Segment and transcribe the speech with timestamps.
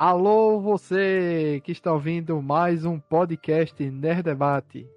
[0.00, 4.88] Alô, você que está ouvindo mais um podcast Nerd Debate.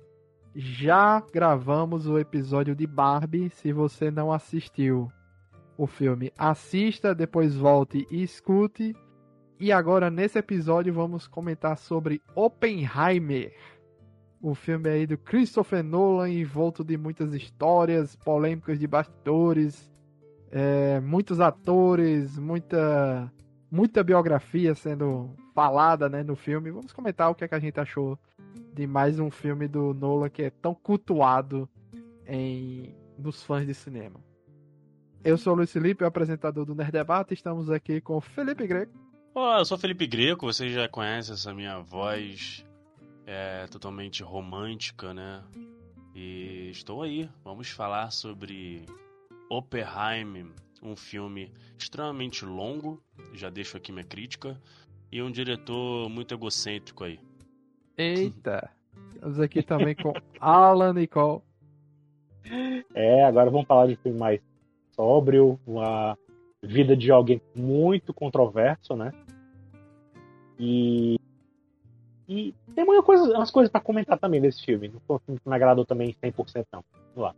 [0.53, 3.49] Já gravamos o episódio de Barbie.
[3.49, 5.11] Se você não assistiu
[5.75, 8.95] o filme, assista, depois volte e escute.
[9.59, 13.55] E agora, nesse episódio, vamos comentar sobre Oppenheimer.
[14.39, 19.91] O filme aí do Christopher Nolan, envolto de muitas histórias, polêmicas de bastidores,
[20.51, 23.33] é, muitos atores, muita
[23.71, 26.69] muita biografia sendo falada né, no filme.
[26.69, 28.19] Vamos comentar o que, é que a gente achou
[28.73, 31.69] de mais um filme do Nolan que é tão cultuado
[32.27, 34.19] em, nos fãs de cinema.
[35.23, 37.33] Eu sou o Luiz Felipe, o apresentador do Nerd Debate.
[37.33, 38.91] Estamos aqui com o Felipe Greco.
[39.33, 42.65] Olá, eu sou Felipe Greco, você já conhece essa minha voz
[43.25, 45.41] é, totalmente romântica, né?
[46.13, 48.85] E estou aí, vamos falar sobre
[49.49, 50.47] Oppenheimer,
[50.81, 53.01] um filme extremamente longo,
[53.33, 54.59] já deixo aqui minha crítica,
[55.11, 57.19] e um diretor muito egocêntrico aí.
[57.97, 58.69] Eita!
[59.13, 61.41] Estamos aqui também com Alan Nicole.
[62.93, 64.41] É, agora vamos falar de um filme mais
[64.95, 66.17] sóbrio, uma
[66.63, 69.11] vida de alguém muito controverso, né?
[70.59, 71.19] E,
[72.27, 74.87] e tem muitas coisas, umas coisas para comentar também desse filme.
[74.87, 76.83] Não foi um filme que me agradou também 100% não.
[77.15, 77.35] Vamos lá.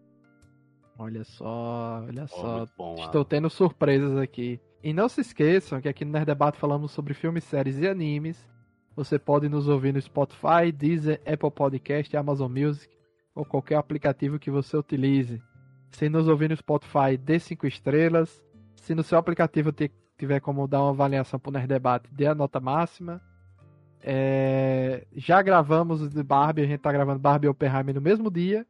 [1.04, 2.66] Olha só, olha Oh, só.
[2.78, 4.60] bom, Estou tendo surpresas aqui.
[4.84, 8.48] E não se esqueçam que aqui no Nerd Debate falamos sobre filmes, séries e animes.
[8.96, 12.94] Você pode nos ouvir no Spotify, Deezer, Apple Podcast, Amazon Music
[13.34, 15.42] ou qualquer aplicativo que você utilize.
[15.92, 18.44] Se nos ouvir no Spotify, dê 5 estrelas.
[18.76, 19.72] Se no seu aplicativo
[20.18, 23.22] tiver como dar uma avaliação para o Nerd Debate, dê a nota máxima.
[24.02, 28.30] É, Já gravamos o de Barbie, a gente tá gravando Barbie e Oppenheimer no mesmo
[28.30, 28.66] dia.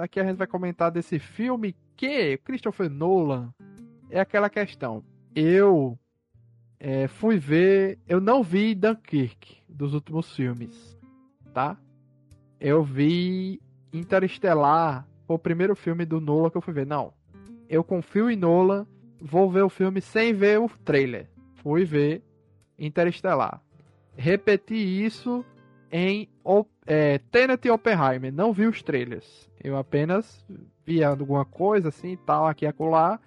[0.00, 3.52] Aqui a gente vai comentar desse filme que Christopher Nolan
[4.08, 5.04] é aquela questão.
[5.34, 5.98] Eu
[6.78, 10.98] é, fui ver, eu não vi Dunkirk dos últimos filmes,
[11.52, 11.76] tá?
[12.58, 13.60] Eu vi
[13.92, 16.86] Interestelar, foi o primeiro filme do Nolan que eu fui ver.
[16.86, 17.12] Não,
[17.68, 18.86] eu confio em Nolan,
[19.20, 21.28] vou ver o filme sem ver o trailer.
[21.56, 22.22] Fui ver
[22.78, 23.62] Interestelar.
[24.16, 25.44] Repeti isso
[25.92, 28.32] em O- é, Tenet e Oppenheimer.
[28.32, 29.48] Não vi os trailers.
[29.62, 30.44] Eu apenas
[30.84, 33.20] via alguma coisa assim, tal, aqui e acolá.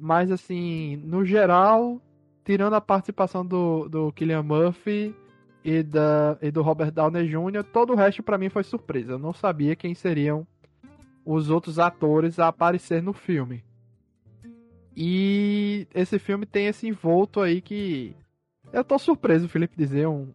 [0.00, 2.00] Mas assim, no geral,
[2.42, 5.14] tirando a participação do, do Killian Murphy
[5.62, 9.12] e, da, e do Robert Downey Jr., todo o resto pra mim foi surpresa.
[9.12, 10.46] Eu não sabia quem seriam
[11.22, 13.62] os outros atores a aparecer no filme.
[14.96, 18.16] E esse filme tem esse envolto aí que.
[18.72, 20.32] Eu tô surpreso, o Felipe dizer um,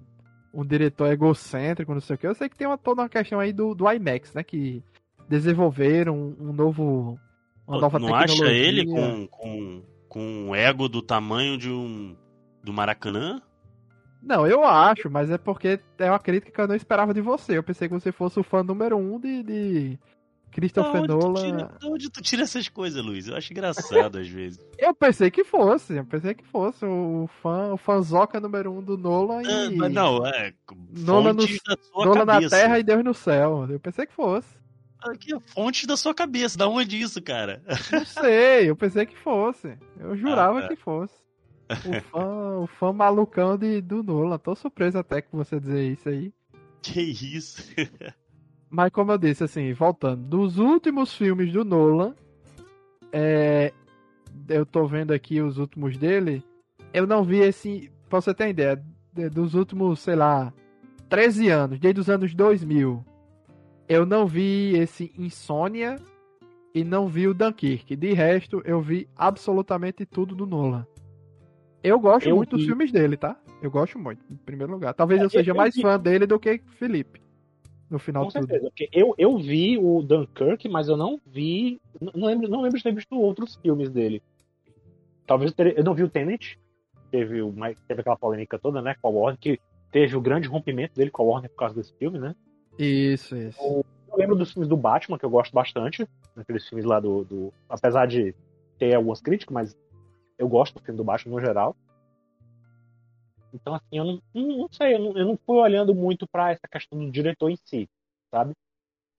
[0.57, 2.25] um diretor egocêntrico, não sei o que.
[2.25, 4.43] Eu sei que tem uma, toda uma questão aí do, do IMAX, né?
[4.43, 4.83] Que
[5.29, 7.19] desenvolveram um, um novo.
[7.67, 8.67] Uma nova não acha tecnologia.
[8.67, 12.15] ele com, com, com um ego do tamanho de um
[12.63, 13.39] do Maracanã?
[14.23, 17.55] Não, eu acho, mas é porque é uma crítica que eu não esperava de você.
[17.55, 19.99] Eu pensei que você fosse o fã número um de, de
[20.51, 21.41] Christopher Da Nolan.
[21.43, 23.27] tira, da onde tu tira essas coisas, Luiz?
[23.27, 24.59] Eu acho engraçado às vezes.
[24.79, 28.97] Eu pensei que fosse, eu pensei que fosse o fã, o fanzoca número um do
[28.97, 30.53] Nolan Ah, e mas não, é.
[30.91, 31.45] Nolan no-
[32.05, 32.47] Nolan na.
[32.49, 33.67] Terra e Deus no céu.
[33.69, 34.47] Eu pensei que fosse.
[35.03, 36.57] Aqui, é fontes da sua cabeça.
[36.57, 37.61] Da onde isso, cara?
[37.91, 39.77] Não sei, eu pensei que fosse.
[39.99, 40.67] Eu jurava Ah, tá.
[40.69, 41.13] que fosse.
[41.69, 44.37] O fã, o fã malucão de, do Nolan.
[44.39, 46.31] Tô surpreso até com você dizer isso aí.
[46.81, 47.63] Que isso?
[48.69, 52.13] Mas como eu disse, assim, voltando, dos últimos filmes do Nolan,
[53.11, 53.71] é,
[54.49, 56.43] eu tô vendo aqui os últimos dele,
[56.93, 58.81] eu não vi esse, pra você ter ideia,
[59.13, 60.53] de- dos últimos, sei lá,
[61.09, 63.03] 13 anos, desde os anos 2000,
[63.87, 65.95] eu não vi esse Insônia
[66.75, 67.95] e não vi o Dunkirk.
[67.95, 70.85] De resto, eu vi absolutamente tudo do Nolan.
[71.81, 72.67] Eu gosto Eu muito dos vi.
[72.67, 73.39] filmes dele, tá?
[73.61, 74.93] Eu gosto muito, em primeiro lugar.
[74.93, 75.81] Talvez É, eu seja eu mais vi.
[75.81, 77.21] fã dele do que Felipe.
[77.89, 78.47] No final Com de tudo.
[78.47, 78.69] certeza.
[78.69, 81.79] Porque eu, eu vi o Dunkirk, mas eu não vi.
[82.01, 84.21] Não não lembro, não lembro de ter visto outros filmes dele.
[85.25, 86.59] Talvez eu, teria- eu não vi o Tenet.
[87.11, 88.95] Teve, o, mais- teve aquela polêmica toda, né?
[89.01, 89.59] Com a Warner, que
[89.91, 92.35] teve o grande rompimento dele com a Warner por causa desse filme, né?
[92.77, 93.57] Isso, isso.
[93.61, 93.85] Eu
[94.17, 96.07] lembro dos filmes do Batman, que eu gosto bastante.
[96.35, 97.23] Aqueles filmes lá do.
[97.23, 98.35] do- apesar de
[98.77, 99.77] ter algumas críticas, mas
[100.37, 101.75] eu gosto do filme do Batman no geral.
[103.53, 106.67] Então, assim, eu não, não, sei, eu não, eu não fui olhando muito pra essa
[106.69, 107.87] questão do diretor em si,
[108.33, 108.53] sabe?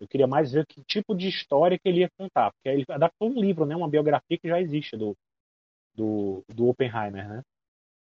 [0.01, 2.53] Eu queria mais ver que tipo de história que ele ia contar.
[2.53, 3.75] Porque ele adaptou um livro, né?
[3.75, 5.17] Uma biografia que já existe do,
[5.95, 7.43] do, do Oppenheimer, né?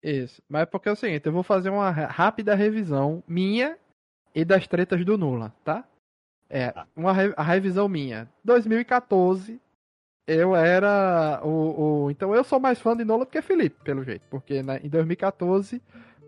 [0.02, 0.42] Isso.
[0.48, 3.78] Mas é porque é o seguinte, eu vou fazer uma rápida revisão minha
[4.34, 5.84] e das tretas do Nolan, tá?
[6.50, 6.86] É, Tá.
[6.96, 8.28] uma re- a revisão minha.
[8.44, 9.58] 2014,
[10.26, 14.02] eu era o, o- Então eu sou mais fã de Nolan do que Felipe, pelo
[14.04, 14.22] jeito.
[14.28, 15.80] Porque né, em 2014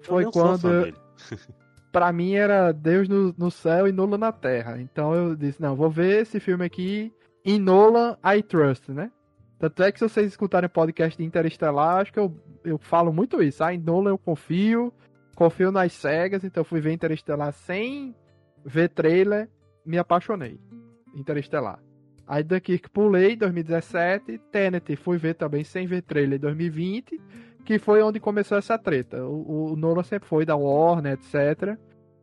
[0.03, 0.97] foi quando dele.
[1.93, 4.81] pra mim era Deus no, no céu e Nolan na terra.
[4.81, 7.13] Então eu disse, não, vou ver esse filme aqui
[7.45, 9.11] em Nolan I Trust, né?
[9.59, 13.13] Tanto é que se vocês escutarem o podcast de Interestelar, acho que eu, eu falo
[13.13, 13.65] muito isso.
[13.65, 14.93] Ah, em Nolan eu confio,
[15.35, 18.15] confio nas cegas, então fui ver Interestelar sem
[18.65, 19.49] ver trailer,
[19.85, 20.61] me apaixonei.
[21.15, 21.81] Interestelar.
[22.27, 27.21] Aí Dunkirk pulei 2017, Tenet fui ver também sem ver trailer em 2020,
[27.67, 29.27] que foi onde começou essa treta.
[29.27, 31.77] O, o Nolan sempre foi da Warner, etc.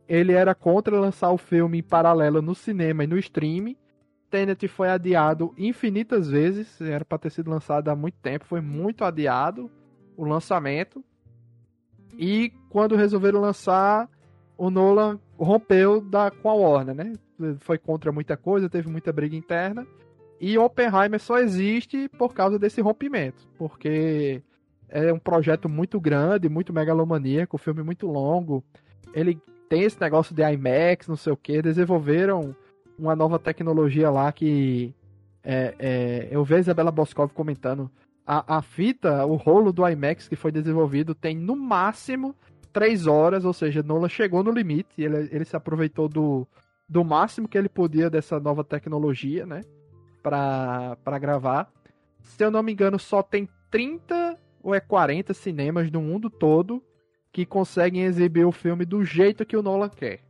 [0.08, 3.76] Ele era contra lançar o filme em paralelo no cinema e no streaming.
[4.30, 9.04] Tenet foi adiado infinitas vezes, era para ter sido lançado há muito tempo, foi muito
[9.04, 9.70] adiado
[10.16, 11.04] o lançamento.
[12.18, 14.08] E quando resolveram lançar,
[14.56, 17.12] o Nolan rompeu da, com a Warner, né?
[17.58, 19.86] Foi contra muita coisa, teve muita briga interna.
[20.40, 24.42] E Oppenheimer só existe por causa desse rompimento, porque
[24.88, 28.62] é um projeto muito grande, muito megalomaníaco, um filme muito longo.
[29.12, 32.54] Ele tem esse negócio de IMAX, não sei o que, desenvolveram
[32.98, 34.94] uma nova tecnologia lá que
[35.42, 37.90] é, é, eu vejo a Isabela Boscov comentando.
[38.26, 42.34] A, a fita, o rolo do IMAX que foi desenvolvido tem no máximo
[42.72, 46.46] 3 horas, ou seja, Nolan chegou no limite, ele, ele se aproveitou do,
[46.88, 49.60] do máximo que ele podia dessa nova tecnologia, né?
[50.22, 51.70] Pra, pra gravar.
[52.22, 56.82] Se eu não me engano, só tem 30 ou é 40 cinemas no mundo todo
[57.30, 60.20] que conseguem exibir o filme do jeito que o Nolan quer.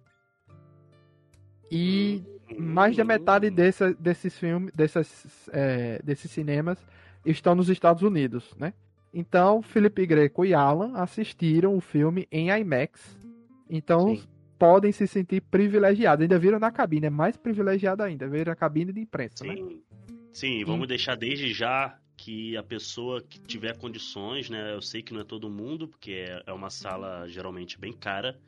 [1.70, 2.20] E
[2.58, 6.78] mais da metade dessa, desses filmes, dessas, é, desses cinemas
[7.24, 8.74] estão nos Estados Unidos, né?
[9.12, 13.16] Então, Felipe Greco e Alan assistiram o filme em IMAX.
[13.70, 14.24] Então, Sim.
[14.58, 16.22] podem se sentir privilegiados.
[16.22, 18.26] Ainda viram na cabine, é mais privilegiado ainda.
[18.26, 19.54] Viram a cabine de imprensa, né?
[19.54, 19.82] Sim,
[20.32, 24.72] sim e vamos deixar desde já que a pessoa que tiver condições, né?
[24.72, 28.40] Eu sei que não é todo mundo, porque é, é uma sala geralmente bem cara,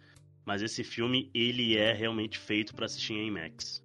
[0.46, 3.84] mas esse filme ele é realmente feito para assistir em IMAX.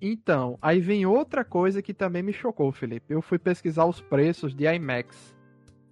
[0.00, 3.12] Então, aí vem outra coisa que também me chocou, Felipe.
[3.12, 5.36] Eu fui pesquisar os preços de IMAX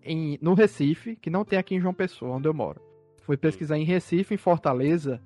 [0.03, 2.81] em, no Recife, que não tem aqui em João Pessoa, onde eu moro.
[3.25, 5.21] Fui pesquisar em Recife, em Fortaleza.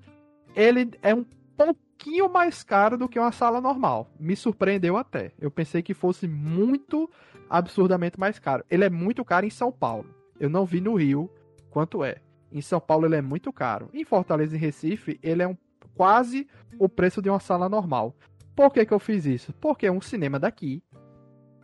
[0.56, 1.24] Ele é um
[1.56, 4.10] pouquinho mais caro do que uma sala normal.
[4.18, 5.30] Me surpreendeu até.
[5.38, 7.08] Eu pensei que fosse muito
[7.48, 8.64] absurdamente mais caro.
[8.70, 10.06] Ele é muito caro em São Paulo.
[10.38, 11.30] Eu não vi no Rio
[11.70, 12.16] quanto é.
[12.50, 13.88] Em São Paulo ele é muito caro.
[13.92, 15.56] Em Fortaleza e Recife, ele é um,
[15.94, 16.46] quase
[16.78, 18.14] o preço de uma sala normal.
[18.54, 19.52] Por que, que eu fiz isso?
[19.54, 20.82] Porque um cinema daqui,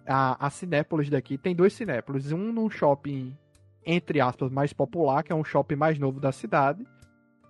[0.07, 2.33] a, a Cinépolis daqui, tem dois Cinépolis.
[2.33, 3.37] Um num shopping,
[3.85, 6.85] entre aspas, mais popular, que é um shopping mais novo da cidade.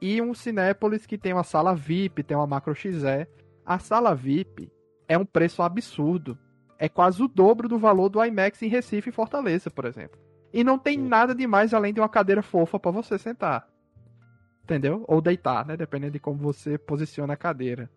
[0.01, 3.27] E um Cinépolis que tem uma sala VIP, tem uma Macro XE.
[3.65, 4.71] A sala VIP
[5.09, 6.39] é um preço absurdo.
[6.83, 10.19] É quase o dobro do valor do IMAX em Recife e Fortaleza, por exemplo.
[10.53, 13.69] E não tem nada demais além de uma cadeira fofa para você sentar.
[14.65, 15.05] Entendeu?
[15.07, 15.77] Ou deitar, né?
[15.77, 17.89] Dependendo de como você posiciona a cadeira.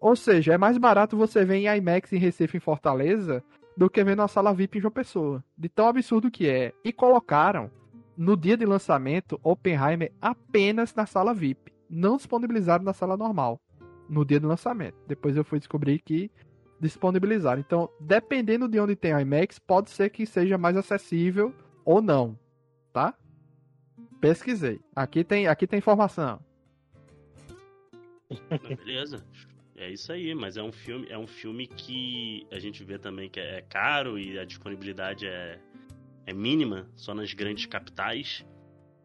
[0.00, 3.44] Ou seja, é mais barato você ver em IMAX em Recife em Fortaleza
[3.76, 5.44] do que ver na sala VIP em João Pessoa.
[5.54, 6.72] De tão absurdo que é.
[6.82, 7.70] E colocaram
[8.16, 11.74] no dia de lançamento Oppenheimer apenas na sala VIP.
[11.90, 13.60] Não disponibilizaram na sala normal.
[14.08, 14.96] No dia do lançamento.
[15.06, 16.30] Depois eu fui descobrir que
[16.80, 17.60] disponibilizaram.
[17.60, 21.54] Então, dependendo de onde tem IMAX, pode ser que seja mais acessível
[21.84, 22.38] ou não.
[22.92, 23.14] Tá?
[24.20, 24.80] Pesquisei.
[24.94, 26.40] Aqui tem, aqui tem informação.
[28.78, 29.24] Beleza.
[29.76, 33.28] É isso aí, mas é um filme, é um filme que a gente vê também
[33.28, 35.58] que é caro e a disponibilidade é,
[36.26, 38.46] é mínima, só nas grandes capitais.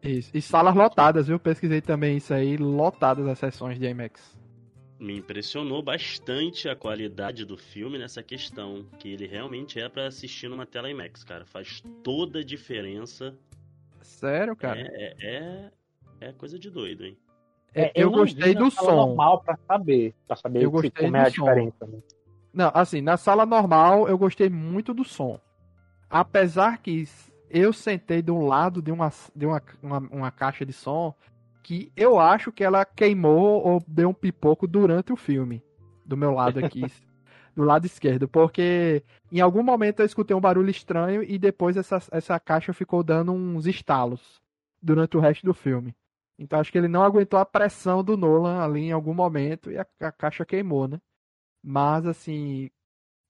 [0.02, 0.30] Isso.
[0.32, 1.38] E salas lotadas, viu?
[1.40, 4.39] Pesquisei também isso aí, lotadas as sessões de IMAX.
[5.00, 10.46] Me impressionou bastante a qualidade do filme nessa questão, que ele realmente é pra assistir
[10.46, 11.46] numa tela IMAX, cara.
[11.46, 13.34] Faz toda a diferença.
[14.02, 14.78] Sério, cara?
[14.78, 15.70] É, é,
[16.20, 17.16] é, é coisa de doido, hein?
[17.74, 18.94] É, eu, não gostei do som.
[18.94, 21.44] normal pra saber, pra saber Eu se- gostei como é a som.
[21.44, 21.86] diferença.
[21.86, 21.98] Né?
[22.52, 25.40] Não, assim, na sala normal eu gostei muito do som.
[26.10, 27.08] Apesar que
[27.48, 31.14] eu sentei do lado de uma, de uma, uma, uma caixa de som
[31.62, 35.62] que eu acho que ela queimou ou deu um pipoco durante o filme.
[36.04, 36.90] Do meu lado aqui.
[37.54, 38.28] do lado esquerdo.
[38.28, 43.02] Porque em algum momento eu escutei um barulho estranho e depois essa, essa caixa ficou
[43.02, 44.40] dando uns estalos
[44.82, 45.94] durante o resto do filme.
[46.38, 49.78] Então acho que ele não aguentou a pressão do Nolan ali em algum momento e
[49.78, 50.98] a, a caixa queimou, né?
[51.62, 52.70] Mas assim,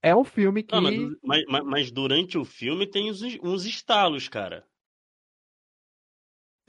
[0.02, 3.64] é um filme que Não, mas, mas- mas- mas durante o filme tem uns, uns
[3.64, 4.64] estalos, cara.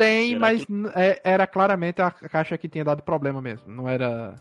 [0.05, 3.72] Tem, será mas n- é- era claramente a caixa que tinha dado problema mesmo.
[3.72, 4.36] Não era,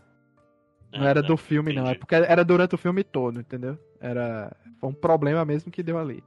[0.93, 1.83] não É, era é, do filme, não.
[1.83, 1.99] É entendi.
[1.99, 3.77] porque era durante o filme todo, entendeu?
[3.99, 6.23] Era foi um problema mesmo que deu ali.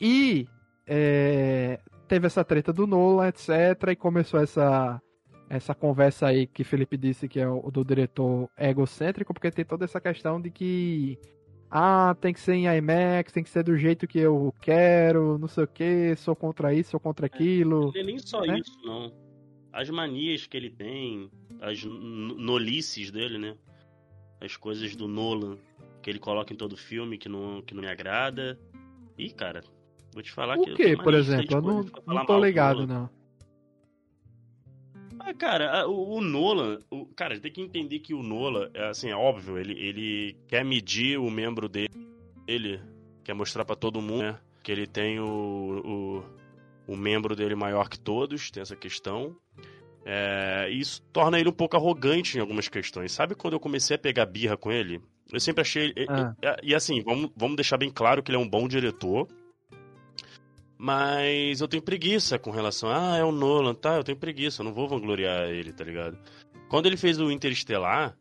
[0.00, 0.46] E
[0.86, 3.48] é, teve essa treta do Nolan, etc.
[3.90, 5.00] E começou essa,
[5.48, 9.84] essa conversa aí que Felipe disse que é o do diretor egocêntrico, porque tem toda
[9.84, 11.18] essa questão de que.
[11.74, 15.48] Ah, tem que ser em IMAX, tem que ser do jeito que eu quero, não
[15.48, 17.90] sei o que, sou contra isso, sou contra aquilo.
[17.94, 18.58] Não é nem só né?
[18.58, 19.10] isso, não.
[19.72, 21.30] As manias que ele tem,
[21.62, 23.56] as nolices dele, né?
[24.38, 25.56] As coisas do Nolan
[26.02, 28.58] que ele coloca em todo filme que não, que não me agrada.
[29.16, 29.62] Ih, cara,
[30.12, 30.72] vou te falar o que.
[30.72, 31.56] O que, por exemplo?
[31.56, 33.08] Eu não, não tô ligado, não.
[35.24, 39.08] Ah, cara, o, o Nolan, o, cara, tem que entender que o Nolan, é assim,
[39.08, 41.90] é óbvio, ele, ele quer medir o membro dele,
[42.46, 42.80] ele
[43.22, 46.24] quer mostrar para todo mundo, né, que ele tem o,
[46.88, 49.36] o, o membro dele maior que todos, tem essa questão.
[50.04, 53.12] É, isso torna ele um pouco arrogante em algumas questões.
[53.12, 55.00] Sabe quando eu comecei a pegar birra com ele?
[55.32, 55.94] Eu sempre achei.
[56.08, 56.34] Ah.
[56.64, 59.28] E, e, assim, vamos, vamos deixar bem claro que ele é um bom diretor.
[60.84, 63.12] Mas eu tenho preguiça com relação a.
[63.12, 63.94] Ah, é o Nolan, tá?
[63.94, 66.18] Eu tenho preguiça, eu não vou vangloriar ele, tá ligado?
[66.68, 68.16] Quando ele fez o Interestelar.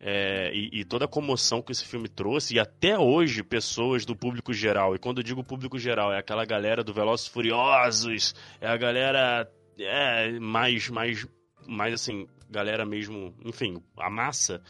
[0.00, 4.14] É, e, e, toda a comoção que esse filme trouxe, e até hoje pessoas do
[4.14, 8.68] público geral, e quando eu digo público geral, é aquela galera do Velozes Furiosos, é
[8.68, 11.26] a galera é, mais, mais,
[11.66, 14.62] mais assim, galera mesmo, enfim, a massa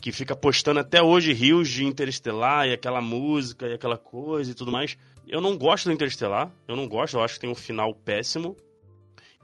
[0.00, 4.54] que fica postando até hoje rios de Interestelar e aquela música e aquela coisa e
[4.54, 4.96] tudo mais.
[5.26, 8.56] Eu não gosto do Interestelar, eu não gosto, eu acho que tem um final péssimo.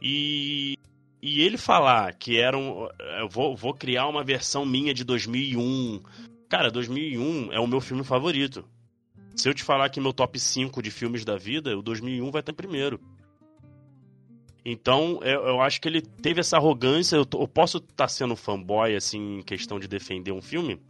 [0.01, 0.77] E,
[1.23, 2.89] e ele falar que era um.
[3.19, 6.03] Eu vou, vou criar uma versão minha de 2001.
[6.49, 8.65] Cara, 2001 é o meu filme favorito.
[9.37, 12.41] Se eu te falar que meu top 5 de filmes da vida, o 2001 vai
[12.41, 13.01] estar primeiro.
[14.65, 17.17] Então, eu, eu, acho que ele teve essa arrogância.
[17.17, 20.81] Eu, eu posso estar tá sendo fanboy, assim, em questão de defender um filme,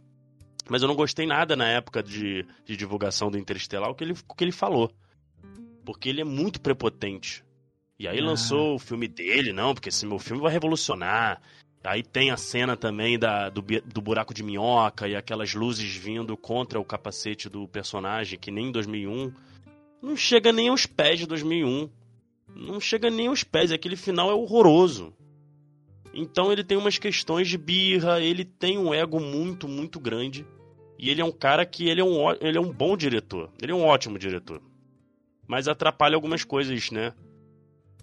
[0.69, 4.13] mas eu não gostei nada na época de, de divulgação do Interestelar o que, ele,
[4.27, 4.91] o que ele falou.
[5.85, 7.43] Porque ele é muito prepotente.
[7.97, 8.25] E aí ah.
[8.25, 11.41] lançou o filme dele, não, porque esse meu filme vai revolucionar.
[11.83, 16.37] Aí tem a cena também da, do, do buraco de minhoca e aquelas luzes vindo
[16.37, 19.33] contra o capacete do personagem, que nem em 2001.
[20.01, 21.89] Não chega nem aos pés de 2001
[22.55, 23.71] não chega nem aos pés.
[23.71, 25.13] Aquele final é horroroso.
[26.13, 30.45] Então ele tem umas questões de birra, ele tem um ego muito, muito grande.
[30.99, 33.49] E ele é um cara que ele é um, ele é um bom diretor.
[33.61, 34.61] Ele é um ótimo diretor.
[35.47, 37.13] Mas atrapalha algumas coisas, né?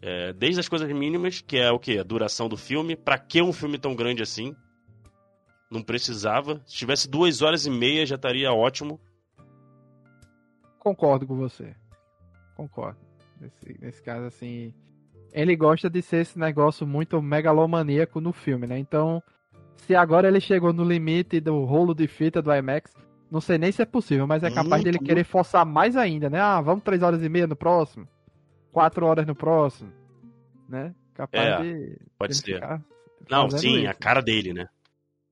[0.00, 1.98] É, desde as coisas mínimas, que é o que?
[1.98, 2.96] A duração do filme.
[2.96, 4.54] Pra que um filme tão grande assim?
[5.70, 6.62] Não precisava.
[6.66, 9.00] Se tivesse duas horas e meia já estaria ótimo.
[10.78, 11.74] Concordo com você.
[12.56, 12.98] Concordo.
[13.40, 14.74] Nesse, nesse caso, assim.
[15.32, 18.78] Ele gosta de ser esse negócio muito megalomaníaco no filme, né?
[18.78, 19.22] Então,
[19.76, 22.92] se agora ele chegou no limite do rolo de fita do IMAX,
[23.30, 26.30] não sei nem se é possível, mas é capaz muito, dele querer forçar mais ainda,
[26.30, 26.40] né?
[26.40, 28.08] Ah, vamos três horas e meia no próximo,
[28.72, 29.92] quatro horas no próximo,
[30.68, 30.94] né?
[31.14, 31.98] Capaz é, de.
[32.18, 32.60] Pode ser.
[33.28, 33.90] Não, sim, isso.
[33.90, 34.68] a cara dele, né?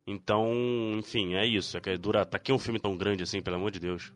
[0.06, 0.52] Então,
[0.98, 1.76] enfim, é isso.
[1.76, 2.24] É que dura.
[2.24, 4.12] Tá aqui um filme tão grande assim, pelo amor de Deus.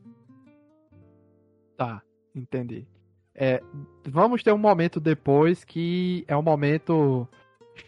[1.77, 2.03] Tá,
[2.35, 2.87] entendi.
[3.43, 3.63] É,
[4.07, 7.27] vamos ter um momento depois que é um momento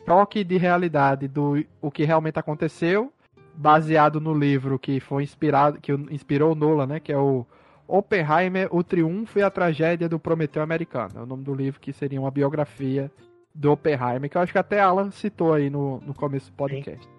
[0.06, 3.12] choque de realidade do o que realmente aconteceu,
[3.54, 7.44] baseado no livro que foi inspirado, que inspirou Nolan, né, que é o
[7.86, 11.12] Oppenheimer, o triunfo e a tragédia do Prometeu americano.
[11.16, 13.12] É o nome do livro que seria uma biografia
[13.54, 17.04] do Oppenheimer, que eu acho que até Alan citou aí no, no começo do podcast.
[17.04, 17.12] Sim.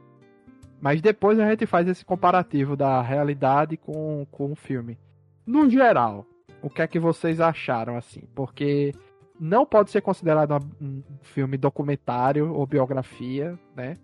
[0.82, 4.98] Mas depois a gente faz esse comparativo da realidade com, com o filme.
[5.46, 6.26] No geral,
[6.64, 8.22] o que é que vocês acharam, assim?
[8.34, 8.94] Porque
[9.38, 13.98] não pode ser considerado um filme documentário ou biografia, né?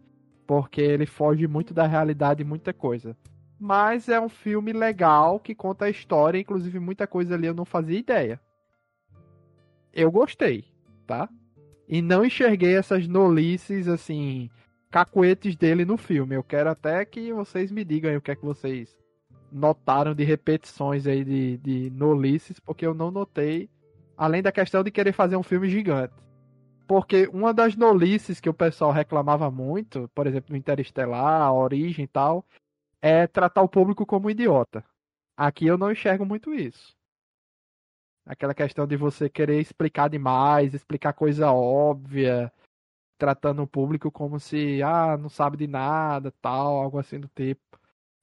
[0.45, 3.15] Porque ele foge muito da realidade e muita coisa.
[3.57, 7.65] Mas é um filme legal que conta a história, inclusive muita coisa ali eu não
[7.65, 8.39] fazia ideia.
[9.93, 10.65] Eu gostei,
[11.07, 11.29] tá?
[11.87, 14.49] E não enxerguei essas nolices, assim,
[14.91, 16.35] cacuetes dele no filme.
[16.35, 18.97] Eu quero até que vocês me digam aí o que é que vocês
[19.51, 23.69] notaram de repetições aí de, de nolices, porque eu não notei,
[24.17, 26.13] além da questão de querer fazer um filme gigante.
[26.87, 32.05] Porque uma das nolices que o pessoal reclamava muito, por exemplo, no Interestelar, a Origem
[32.05, 32.45] e tal,
[33.01, 34.83] é tratar o público como idiota.
[35.37, 36.95] Aqui eu não enxergo muito isso.
[38.25, 42.51] Aquela questão de você querer explicar demais, explicar coisa óbvia,
[43.17, 47.78] tratando o público como se, ah, não sabe de nada, tal, algo assim do tipo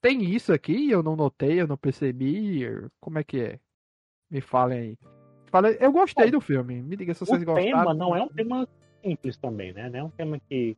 [0.07, 0.89] tem isso aqui?
[0.89, 2.63] Eu não notei, eu não percebi.
[3.01, 3.59] Como é que é?
[4.31, 4.99] Me falem aí.
[5.47, 6.81] Fala, eu gostei Bom, do filme.
[6.81, 7.69] Me diga se vocês o gostaram.
[7.69, 8.69] O tema não é um tema
[9.03, 9.91] simples também, né?
[9.91, 10.77] Não é um tema que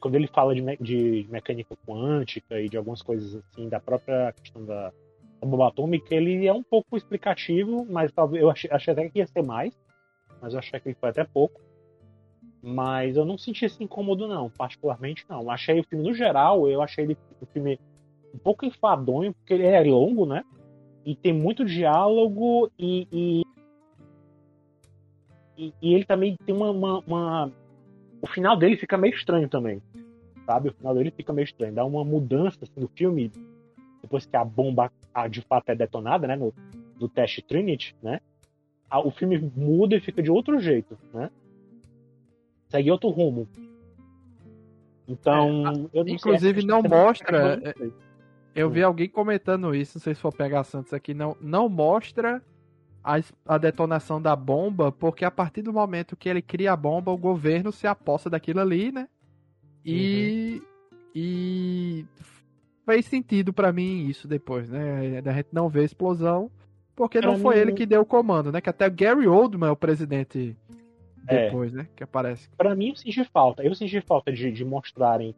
[0.00, 4.32] quando ele fala de, me de mecânica quântica e de algumas coisas assim, da própria
[4.32, 4.90] questão da,
[5.40, 9.18] da bomba atômica, ele é um pouco explicativo, mas talvez eu achei, achei até que
[9.18, 9.78] ia ser mais.
[10.40, 11.60] mas eu achei que ele foi até pouco.
[12.62, 15.50] Mas eu não senti esse incômodo, não, particularmente não.
[15.50, 17.78] Achei o filme, no geral, eu achei ele o filme
[18.34, 20.44] um pouco enfadonho, porque ele é longo, né?
[21.04, 23.06] E tem muito diálogo e.
[23.12, 23.42] e,
[25.56, 27.52] e, e ele também tem uma, uma, uma,
[28.20, 29.82] O final dele fica meio estranho também.
[30.46, 30.68] Sabe?
[30.68, 31.74] O final dele fica meio estranho.
[31.74, 33.30] Dá uma mudança assim, no filme,
[34.02, 34.90] depois que a bomba
[35.30, 36.36] de fato é detonada, né?
[36.36, 36.52] No,
[36.98, 38.20] no teste Trinity, né?
[39.04, 41.30] O filme muda e fica de outro jeito, né?
[42.70, 43.48] segue outro rumo.
[45.06, 47.60] Então, é, eu não inclusive sei, não mostra.
[47.62, 47.90] É,
[48.54, 52.42] eu vi alguém comentando isso, não sei se for pegar Santos aqui, não, não mostra
[53.02, 57.10] a, a detonação da bomba, porque a partir do momento que ele cria a bomba,
[57.10, 59.08] o governo se aposta daquilo ali, né?
[59.84, 60.60] E.
[60.60, 60.66] Uhum.
[61.14, 62.06] E.
[62.84, 65.22] Fez sentido para mim isso depois, né?
[65.24, 66.50] A gente não vê a explosão,
[66.96, 68.60] porque não foi ele que deu o comando, né?
[68.60, 70.56] Que até Gary Oldman é o presidente
[71.28, 71.44] é.
[71.44, 71.78] depois, é.
[71.78, 71.88] né?
[71.94, 72.48] Que aparece.
[72.56, 73.62] Para mim, eu senti falta.
[73.62, 75.34] Eu senti falta de, de mostrarem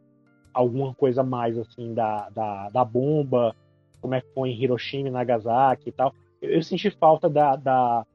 [0.53, 3.55] alguma coisa mais, assim, da, da, da bomba,
[4.01, 6.13] como é que foi em Hiroshima e Nagasaki e tal.
[6.41, 8.05] Eu, eu senti falta da, da,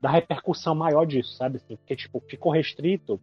[0.00, 1.56] da, repercussão maior disso, sabe?
[1.56, 3.20] Assim, porque, tipo, ficou restrito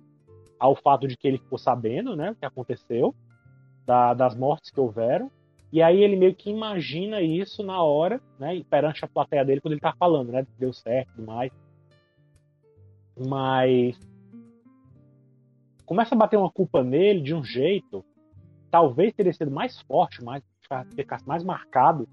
[0.58, 2.32] ao fato de que ele ficou sabendo, né?
[2.32, 3.14] O que aconteceu,
[3.86, 5.30] da, das mortes que houveram.
[5.72, 8.64] E aí ele meio que imagina isso na hora, né?
[8.70, 10.46] Perante a plateia dele quando ele tá falando, né?
[10.58, 11.52] Deu certo e tudo mais.
[13.18, 14.00] Mas
[15.86, 18.04] começa a bater uma culpa nele de um jeito,
[18.72, 20.42] talvez teria sido mais forte, mais
[20.96, 22.08] ficasse mais marcado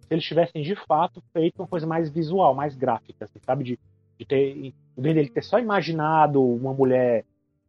[0.00, 3.62] se eles tivessem de fato feito uma coisa mais visual, mais gráfica, assim, sabe?
[3.62, 3.78] De,
[4.18, 7.24] de ter, em vez dele ter só imaginado uma mulher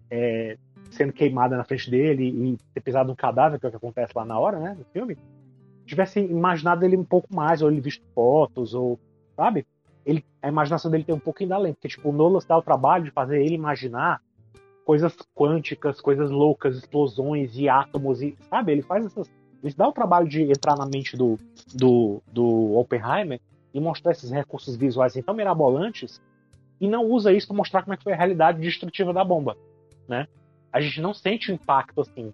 [0.09, 0.57] é,
[0.89, 4.13] sendo queimada na frente dele e ter pisado num cadáver, que é o que acontece
[4.15, 5.15] lá na hora, né, no filme,
[5.85, 8.99] tivesse imaginado ele um pouco mais, ou ele visto fotos, ou,
[9.35, 9.65] sabe?
[10.05, 13.03] ele, a imaginação dele tem um pouquinho além, porque tipo, o Nolan dá o trabalho
[13.03, 14.21] de fazer ele imaginar
[14.91, 18.73] coisas quânticas, coisas loucas, explosões e átomos, e sabe?
[18.73, 19.31] Ele faz essas.
[19.63, 21.37] Ele dá o trabalho de entrar na mente do,
[21.73, 23.39] do, do Oppenheimer
[23.73, 26.21] e mostrar esses recursos visuais tão mirabolantes
[26.77, 29.55] e não usa isso para mostrar como é que foi a realidade destrutiva da bomba,
[30.09, 30.27] né?
[30.73, 32.33] A gente não sente o impacto assim.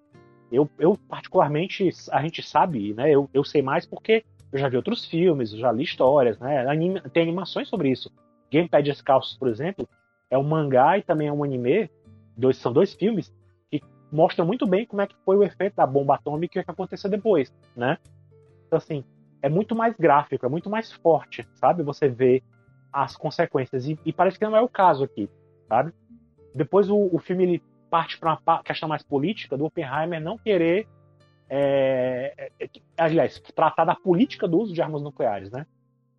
[0.52, 3.12] Eu, eu particularmente, a gente sabe, né?
[3.12, 6.66] Eu, eu sei mais porque eu já vi outros filmes, já li histórias, né?
[7.14, 8.12] tem animações sobre isso.
[8.52, 9.88] Gamepad Descalços, por exemplo,
[10.28, 11.90] é um mangá e também é um anime.
[12.38, 13.34] Dois, são dois filmes
[13.70, 16.64] que mostram muito bem como é que foi o efeito da bomba atômica e o
[16.64, 17.98] que aconteceu depois, né?
[18.68, 19.04] Então, assim,
[19.42, 21.84] é muito mais gráfico, é muito mais forte, sabe?
[21.84, 22.44] Você vê
[22.92, 23.88] as consequências.
[23.88, 25.30] E, e parece que não é o caso aqui,
[25.68, 25.94] sabe?
[26.54, 30.88] Depois o, o filme ele parte para uma questão mais política do Oppenheimer não querer
[31.50, 35.66] é, é, aliás, tratar da política do uso de armas nucleares, né?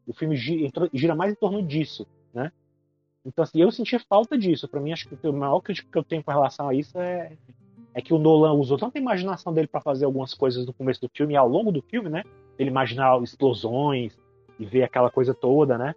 [0.06, 2.50] O filme gira, gira mais em torno disso, né?
[3.24, 4.68] Então, assim, eu senti falta disso.
[4.68, 7.32] Para mim, acho que o maior crítico que eu tenho com relação a isso é,
[7.94, 11.10] é que o Nolan usou tanta imaginação dele para fazer algumas coisas no começo do
[11.14, 12.22] filme e ao longo do filme, né?
[12.58, 14.16] Ele imaginar explosões
[14.58, 15.94] e ver aquela coisa toda, né?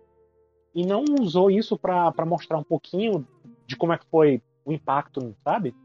[0.74, 3.28] E não usou isso para mostrar um pouquinho
[3.68, 5.76] de como é que foi o impacto, sabe?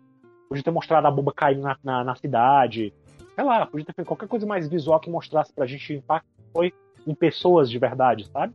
[0.49, 2.93] Podia ter mostrado a bomba caindo na, na, na cidade,
[3.35, 6.27] sei lá, podia ter feito qualquer coisa mais visual que mostrasse pra gente o impacto
[6.27, 6.73] que foi
[7.07, 8.55] em pessoas de verdade, sabe?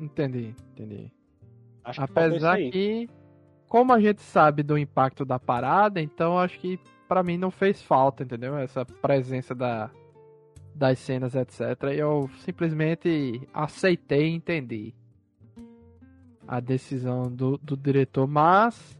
[0.00, 1.12] Entendi, entendi.
[1.84, 3.10] Acho Apesar que, que,
[3.68, 6.78] como a gente sabe do impacto da parada, então acho que
[7.08, 8.56] para mim não fez falta, entendeu?
[8.56, 9.90] Essa presença da,
[10.74, 11.60] das cenas, etc.
[11.96, 14.94] Eu simplesmente aceitei e entendi
[16.46, 18.98] a decisão do, do diretor, mas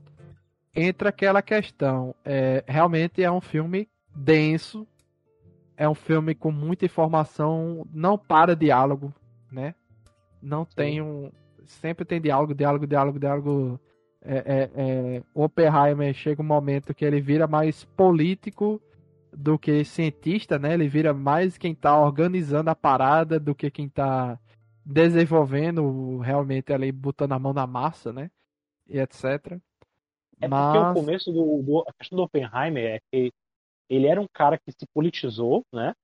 [0.75, 2.15] entra aquela questão.
[2.25, 4.87] É, realmente é um filme denso,
[5.77, 9.13] é um filme com muita informação, não para diálogo,
[9.51, 9.75] né?
[10.45, 11.33] Não tem um.
[11.65, 13.81] Sempre tem diálogo, diálogo, diálogo, diálogo.
[14.21, 18.81] É, é, é, o Oppenheimer chega um momento que ele vira mais político
[19.33, 20.75] do que cientista, né?
[20.75, 24.39] Ele vira mais quem tá organizando a parada do que quem tá
[24.85, 28.31] desenvolvendo realmente ali, botando a mão na massa, né?
[28.87, 29.59] E etc.
[30.41, 30.77] É Mas...
[30.77, 31.85] porque o começo do, do.
[31.89, 33.33] A questão do Oppenheimer é que
[33.89, 35.95] ele era um cara que se politizou, né?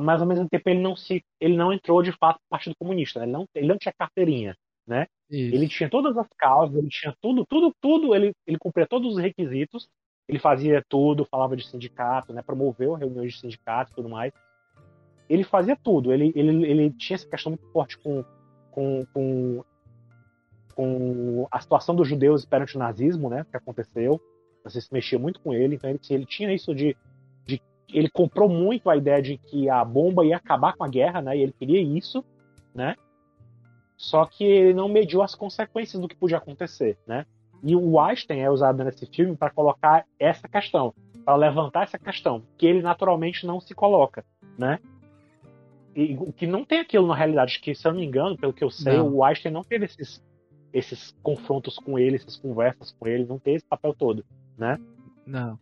[0.00, 1.22] Mas ao mesmo tempo ele não se.
[1.40, 3.26] ele não entrou de fato no Partido Comunista, né?
[3.26, 4.56] ele, não, ele não tinha carteirinha.
[4.86, 5.06] Né?
[5.30, 5.54] Isso.
[5.54, 9.18] Ele tinha todas as causas, ele tinha tudo, tudo, tudo, ele, ele cumpria todos os
[9.18, 9.86] requisitos,
[10.26, 12.42] ele fazia tudo, falava de sindicato, né?
[12.42, 14.32] promoveu reuniões de sindicato e tudo mais.
[15.28, 18.24] Ele fazia tudo, ele, ele, ele tinha essa questão muito forte com,
[18.70, 19.62] com, com
[20.78, 24.20] com a situação dos judeus perante o nazismo, né, que aconteceu.
[24.62, 26.96] Você se mexia muito com ele, então ele, ele tinha isso de,
[27.92, 31.36] ele comprou muito a ideia de que a bomba ia acabar com a guerra, né,
[31.36, 32.24] e ele queria isso,
[32.74, 32.96] né.
[33.96, 37.26] Só que ele não mediu as consequências do que podia acontecer, né?
[37.62, 42.42] E o Einstein é usado nesse filme para colocar essa questão, para levantar essa questão,
[42.56, 44.24] que ele naturalmente não se coloca,
[44.56, 44.78] né?
[45.96, 48.62] E que não tem aquilo na realidade, que se eu não me engano, pelo que
[48.62, 49.12] eu sei, não.
[49.12, 50.24] o Einstein não teve esses,
[50.72, 54.24] esses confrontos com ele, essas conversas com ele, não tem esse papel todo,
[54.56, 54.78] né?
[55.26, 55.58] Não.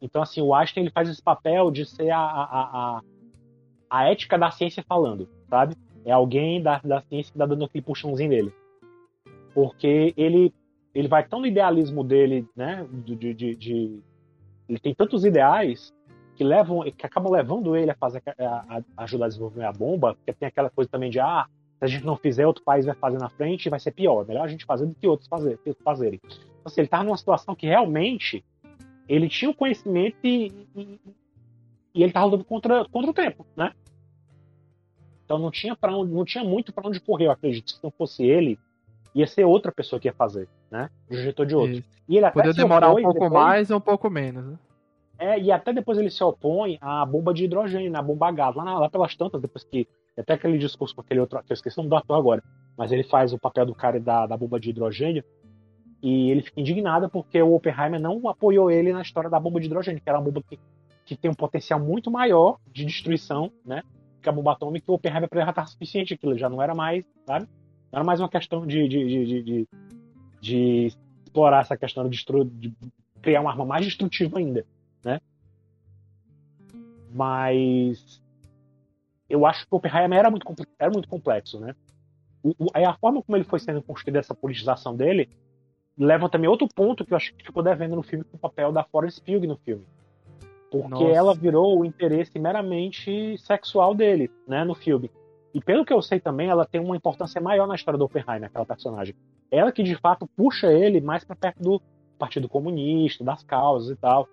[0.00, 2.60] Então, assim, o Einstein ele faz esse papel de ser a, a,
[2.98, 3.00] a,
[3.90, 5.74] a ética da ciência falando, sabe?
[6.04, 8.52] É alguém da, da ciência que tá dando aquele puxãozinho nele.
[9.54, 10.52] Porque ele
[10.94, 12.86] ele vai tão no idealismo dele, né?
[12.90, 14.02] De, de, de,
[14.66, 15.92] ele tem tantos ideais
[16.34, 20.14] que levam, que acabam levando ele a fazer, a, a ajudar a desenvolver a bomba,
[20.14, 21.46] porque tem aquela coisa também de ah,
[21.78, 24.26] se a gente não fizer, outro país vai fazer na frente e vai ser pior.
[24.26, 26.18] Melhor a gente fazer do que outros fazer, fazerem.
[26.24, 28.42] Então, assim, ele estava numa situação que realmente
[29.08, 31.00] ele tinha o conhecimento e, e,
[31.94, 33.72] e ele estava lutando contra, contra o tempo, né?
[35.24, 37.72] Então não tinha para não tinha muito para onde correr, eu acredito.
[37.72, 38.58] Se não fosse ele,
[39.14, 40.88] ia ser outra pessoa que ia fazer, né?
[41.10, 41.84] De um jeito ou de outro.
[42.08, 44.58] E ele até demorar um pouco depois, mais ou um pouco menos, né?
[45.18, 48.54] É, e até depois ele se opõe à bomba de hidrogênio, na bomba a gás,
[48.54, 49.88] lá, na, lá pelas tantas, depois que.
[50.18, 52.42] Até aquele discurso com aquele outro, que eu esqueci o nome do ator agora,
[52.74, 55.22] mas ele faz o papel do cara da, da bomba de hidrogênio,
[56.06, 59.66] e ele fica indignado porque o Oppenheimer não apoiou ele na história da bomba de
[59.66, 60.56] hidrogênio, que era uma bomba que,
[61.04, 63.82] que tem um potencial muito maior de destruição, né?
[64.22, 67.48] Que a bomba atômica, o Oppenheimer já estava suficiente aquilo, já não era mais, sabe?
[67.90, 69.68] Não era mais uma questão de, de, de, de,
[70.40, 70.86] de
[71.24, 72.72] explorar essa questão de, de
[73.20, 74.64] criar uma arma mais destrutiva ainda,
[75.04, 75.18] né?
[77.12, 78.22] Mas
[79.28, 80.46] eu acho que o Oppenheimer era muito,
[80.78, 81.74] era muito complexo, né?
[82.44, 85.28] O, o, a forma como ele foi sendo construída essa politização dele
[85.98, 88.72] leva também outro ponto que eu acho que ficou devendo no filme com o papel
[88.72, 89.84] da Florence Pugh no filme.
[90.70, 91.16] Porque Nossa.
[91.16, 95.10] ela virou o interesse meramente sexual dele, né, no filme.
[95.54, 98.44] E pelo que eu sei também, ela tem uma importância maior na história do Oppenheimer,
[98.48, 99.14] aquela personagem.
[99.50, 101.80] Ela que de fato puxa ele mais para perto do
[102.18, 104.28] Partido Comunista, das causas e tal.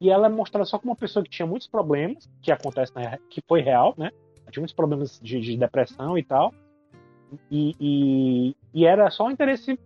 [0.00, 3.18] E ela é mostrada só como uma pessoa que tinha muitos problemas, que acontece, na,
[3.28, 4.10] que foi real, né?
[4.50, 6.52] Tinha muitos problemas de, de depressão e tal.
[7.50, 9.78] E, e, e, era só o interesse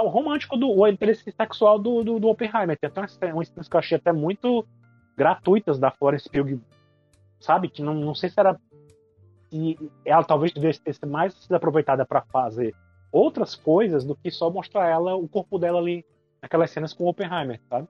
[0.00, 2.78] o romântico do o interesse sexual do, do, do Oppenheimer.
[2.78, 3.00] Tem até
[3.32, 4.64] umas cenas que eu achei até muito
[5.16, 6.60] gratuitas da Florence Pugh,
[7.40, 7.68] sabe?
[7.68, 8.58] Que não, não sei se era
[9.50, 12.74] e ela talvez devesse ter sido mais aproveitada para fazer
[13.10, 16.04] outras coisas do que só mostrar ela, o corpo dela ali
[16.42, 17.88] naquelas cenas com o Oppenheimer, sabe?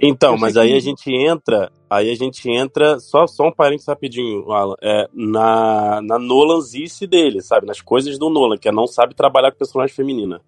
[0.00, 0.76] Então, mas aí que...
[0.76, 6.00] a gente entra, aí a gente entra, só, só um parênteses rapidinho, Alan, é, na,
[6.02, 7.66] na Nolanzice dele, sabe?
[7.66, 10.40] Nas coisas do Nolan, que é não sabe trabalhar com personagem feminina.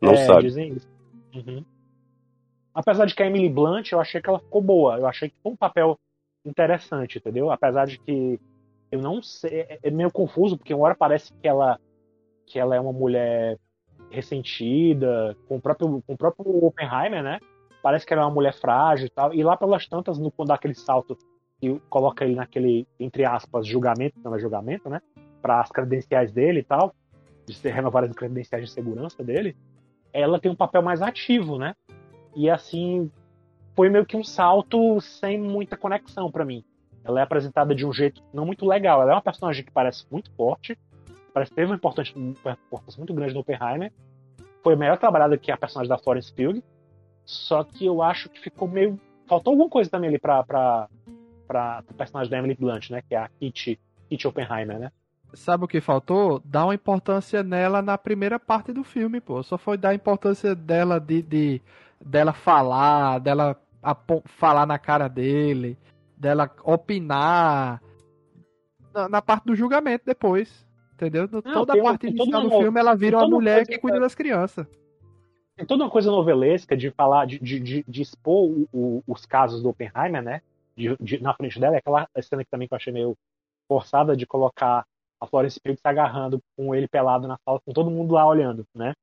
[0.00, 0.42] Não é, sabe.
[0.42, 0.88] Dizem isso.
[1.34, 1.64] Uhum.
[2.74, 4.98] Apesar de que a Emily Blunt, eu achei que ela ficou boa.
[4.98, 5.98] Eu achei que foi um papel
[6.44, 7.50] interessante, entendeu?
[7.50, 8.40] Apesar de que
[8.90, 11.78] eu não sei, é, é meio confuso, porque uma hora parece que ela,
[12.46, 13.58] que ela é uma mulher
[14.10, 17.38] ressentida, com o próprio, com o próprio Oppenheimer, né?
[17.82, 19.32] Parece que ela é uma mulher frágil e tal.
[19.32, 21.16] E lá pelas tantas, no, quando dá aquele salto
[21.62, 25.00] e coloca ele naquele, entre aspas, julgamento, não é julgamento, né?
[25.40, 26.94] Para as credenciais dele e tal,
[27.46, 29.56] de renovar as credenciais de segurança dele,
[30.12, 31.74] ela tem um papel mais ativo, né?
[32.34, 33.10] E assim,
[33.74, 36.64] foi meio que um salto sem muita conexão para mim.
[37.02, 39.00] Ela é apresentada de um jeito não muito legal.
[39.02, 40.78] Ela é uma personagem que parece muito forte,
[41.32, 43.92] parece que teve uma importância, muito grande no Oppenheimer.
[44.62, 46.62] Foi melhor trabalhada que a personagem da Florence Pugh.
[47.24, 49.00] Só que eu acho que ficou meio.
[49.26, 50.88] Faltou alguma coisa também ali pra, pra,
[51.46, 53.02] pra, personagem da Emily Blunt, né?
[53.08, 54.92] Que é a Kitty, Kitty Oppenheimer, né?
[55.32, 56.40] Sabe o que faltou?
[56.44, 59.42] Dar uma importância nela na primeira parte do filme, pô.
[59.42, 61.62] Só foi dar a importância dela de, de
[62.04, 63.56] dela falar, dela
[64.24, 65.78] falar na cara dele,
[66.16, 67.80] dela opinar
[68.92, 70.66] na, na parte do julgamento depois.
[70.94, 71.28] Entendeu?
[71.32, 74.66] Não, toda a parte inicial do filme ela vira uma mulher que cuida das crianças.
[75.56, 79.62] Tem toda uma coisa novelesca de falar, de, de, de expor o, o, os casos
[79.62, 80.42] do Oppenheimer, né?
[80.76, 83.16] De, na frente dela, é aquela cena que também que eu achei meio
[83.68, 84.84] forçada de colocar
[85.20, 88.64] a Florence Pugh se agarrando com ele pelado na sala, com todo mundo lá olhando,
[88.74, 88.94] né?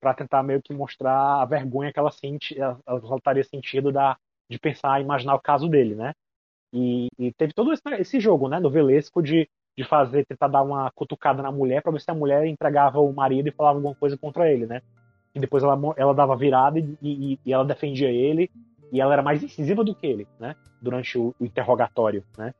[0.00, 4.16] Para tentar meio que mostrar a vergonha que ela sente, ela, ela estaria sentindo da,
[4.50, 6.12] de pensar, imaginar o caso dele, né?
[6.72, 10.90] E, e teve todo esse, esse, jogo, né, novelesco de, de fazer, tentar dar uma
[10.90, 14.16] cutucada na mulher para ver se a mulher entregava o marido e falava alguma coisa
[14.18, 14.82] contra ele, né?
[15.34, 18.50] E depois ela, ela dava virada e, e, e ela defendia ele
[18.92, 20.54] e ela era mais incisiva do que ele, né?
[20.80, 22.54] Durante o, o, interrogatório, né?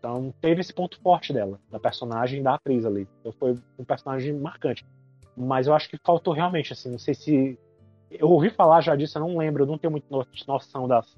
[0.00, 3.06] Então teve esse ponto forte dela, da personagem da atriz ali.
[3.20, 4.84] Então foi um personagem marcante.
[5.36, 7.58] Mas eu acho que faltou realmente, assim, não sei se.
[8.10, 10.08] Eu ouvi falar já disso, eu não lembro, eu não tenho muita
[10.48, 11.16] noção das,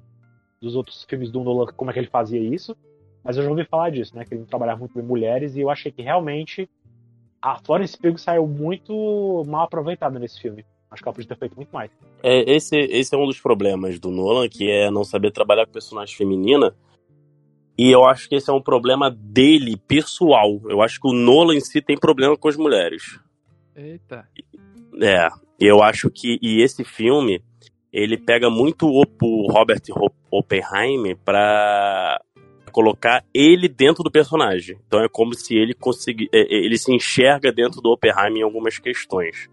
[0.60, 2.76] dos outros filmes do Nolan, como é que ele fazia isso.
[3.24, 4.24] Mas eu já ouvi falar disso, né?
[4.24, 6.68] Que ele trabalhava muito com mulheres, e eu achei que realmente
[7.40, 10.64] a Florence Pugh saiu muito mal aproveitada nesse filme.
[10.90, 11.90] Acho que ela podia ter feito muito mais.
[12.22, 15.72] É, esse, esse é um dos problemas do Nolan, que é não saber trabalhar com
[15.72, 16.74] personagem feminina.
[17.76, 20.60] E eu acho que esse é um problema dele, pessoal.
[20.68, 23.18] Eu acho que o Nolan em si tem problema com as mulheres.
[23.74, 24.28] Eita.
[25.00, 26.38] É, eu acho que.
[26.42, 27.42] E esse filme,
[27.92, 29.82] ele pega muito o, o Robert
[30.30, 32.20] Oppenheimer pra
[32.72, 34.78] colocar ele dentro do personagem.
[34.86, 38.42] Então é como se ele conseguir, é, é, ele se enxerga dentro do Oppenheimer em
[38.42, 39.48] algumas questões.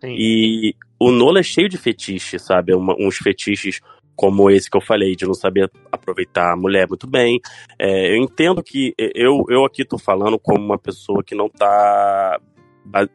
[0.00, 0.14] Sim.
[0.18, 2.74] E o Nolan é cheio de fetiches, sabe?
[2.74, 3.80] Uma, uns fetiches
[4.14, 7.40] como esse que eu falei, de não saber aproveitar a mulher muito bem.
[7.78, 12.40] É, eu entendo que eu, eu aqui tô falando como uma pessoa que não tá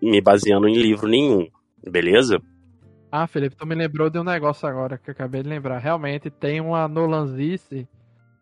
[0.01, 1.47] me baseando em livro nenhum,
[1.89, 2.41] beleza?
[3.11, 5.77] Ah, Felipe, tu me lembrou de um negócio agora que eu acabei de lembrar.
[5.77, 7.87] Realmente tem uma Nolanzice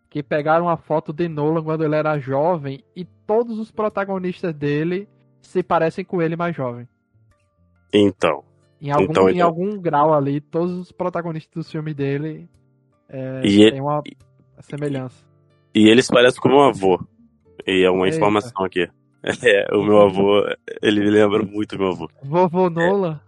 [0.09, 5.07] que pegaram uma foto de Nolan quando ele era jovem e todos os protagonistas dele
[5.41, 6.87] se parecem com ele mais jovem.
[7.93, 8.43] Então.
[8.81, 9.47] Em algum, então, em então.
[9.47, 12.49] algum grau ali, todos os protagonistas dos filmes dele
[13.09, 14.03] é, e tem uma
[14.61, 15.25] semelhança.
[15.73, 16.99] E ele se parece com o meu avô.
[17.65, 18.17] E é uma Eita.
[18.17, 18.87] informação aqui.
[19.43, 20.43] É, o meu avô,
[20.83, 22.07] ele me lembra muito do meu avô.
[22.21, 23.19] Vovô Nola?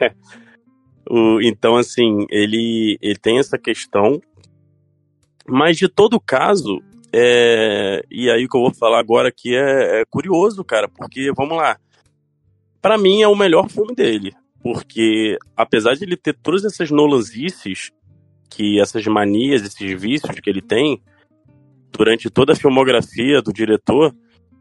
[0.00, 0.14] É.
[1.10, 4.20] o, então, assim, ele, ele tem essa questão.
[5.48, 6.80] Mas de todo caso,
[7.12, 11.32] é, e aí o que eu vou falar agora aqui é, é curioso, cara, porque,
[11.36, 11.76] vamos lá,
[12.84, 14.34] para mim é o melhor filme dele.
[14.62, 17.90] Porque, apesar de ele ter todas essas nolanzices,
[18.50, 21.00] que essas manias, esses vícios que ele tem,
[21.90, 24.14] durante toda a filmografia do diretor,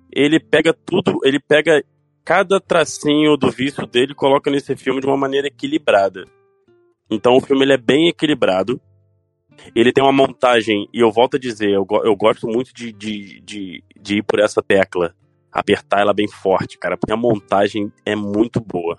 [0.09, 1.83] ele pega tudo, ele pega
[2.23, 6.23] cada tracinho do vício dele coloca nesse filme de uma maneira equilibrada.
[7.12, 8.79] Então o filme ele é bem equilibrado.
[9.75, 13.41] Ele tem uma montagem, e eu volto a dizer, eu, eu gosto muito de, de,
[13.41, 15.13] de, de ir por essa tecla
[15.54, 18.98] apertar ela bem forte, cara, porque a montagem é muito boa.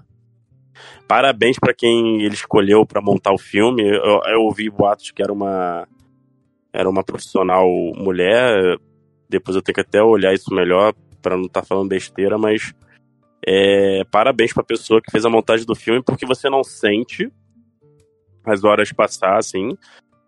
[1.07, 3.83] Parabéns para quem ele escolheu para montar o filme.
[3.83, 5.87] Eu, eu ouvi boatos que era uma
[6.73, 8.79] era uma profissional mulher.
[9.29, 12.75] Depois eu tenho que até olhar isso melhor para não estar tá falando besteira, mas
[13.47, 17.31] é, parabéns para a pessoa que fez a montagem do filme, porque você não sente
[18.45, 19.77] as horas passar, assim.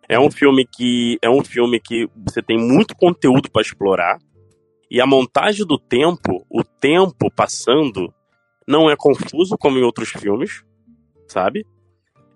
[0.08, 4.18] É um filme que é um filme que você tem muito conteúdo para explorar.
[4.90, 8.12] E a montagem do tempo, o tempo passando,
[8.66, 10.64] não é confuso como em outros filmes,
[11.28, 11.66] sabe?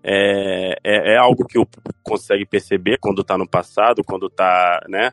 [0.03, 5.13] É, é, é algo que público consegue perceber quando tá no passado, quando tá, né?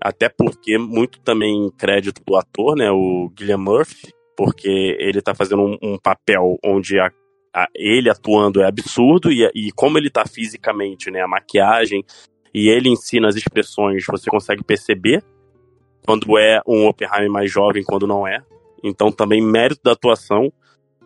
[0.00, 2.90] Até porque muito também crédito do ator, né?
[2.90, 7.10] O Guilherme Murphy, porque ele tá fazendo um, um papel onde a,
[7.54, 11.20] a, ele atuando é absurdo e, e como ele tá fisicamente, né?
[11.20, 12.02] A maquiagem
[12.54, 15.22] e ele ensina as expressões, você consegue perceber
[16.04, 18.42] quando é um Oppenheimer mais jovem, quando não é.
[18.82, 20.52] Então também mérito da atuação.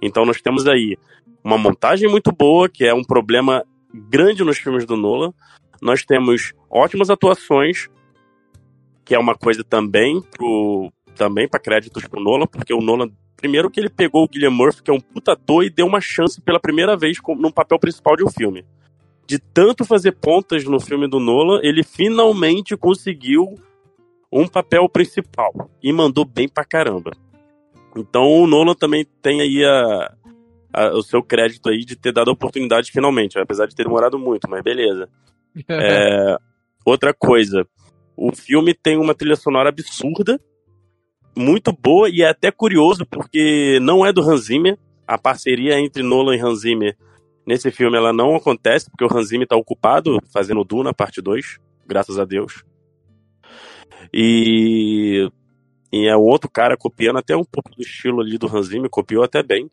[0.01, 0.97] Então nós temos aí
[1.43, 5.33] uma montagem muito boa, que é um problema grande nos filmes do Nolan.
[5.81, 7.89] Nós temos ótimas atuações,
[9.05, 13.71] que é uma coisa também pro também para créditos pro Nolan, porque o Nolan primeiro
[13.71, 16.41] que ele pegou o Guilherme Murphy, que é um puta ator, e deu uma chance
[16.41, 18.65] pela primeira vez num papel principal de um filme.
[19.27, 23.55] De tanto fazer pontas no filme do Nolan, ele finalmente conseguiu
[24.35, 27.13] um papel principal e mandou bem pra caramba.
[27.97, 30.13] Então o Nolan também tem aí a,
[30.73, 34.19] a, o seu crédito aí de ter dado a oportunidade finalmente, apesar de ter demorado
[34.19, 35.09] muito, mas beleza.
[35.71, 36.37] é,
[36.85, 37.65] outra coisa,
[38.17, 40.41] o filme tem uma trilha sonora absurda,
[41.37, 46.03] muito boa e é até curioso porque não é do Hans Zimmer, a parceria entre
[46.03, 46.97] Nolan e Hans Zimmer
[47.47, 51.61] nesse filme ela não acontece porque o Hans Zimmer está ocupado fazendo Duna parte 2,
[51.87, 52.65] graças a Deus.
[54.13, 55.29] E,
[55.93, 59.25] e é outro cara copiando até um pouco do estilo ali do Hans Zimmer, copiou
[59.25, 59.71] até bem.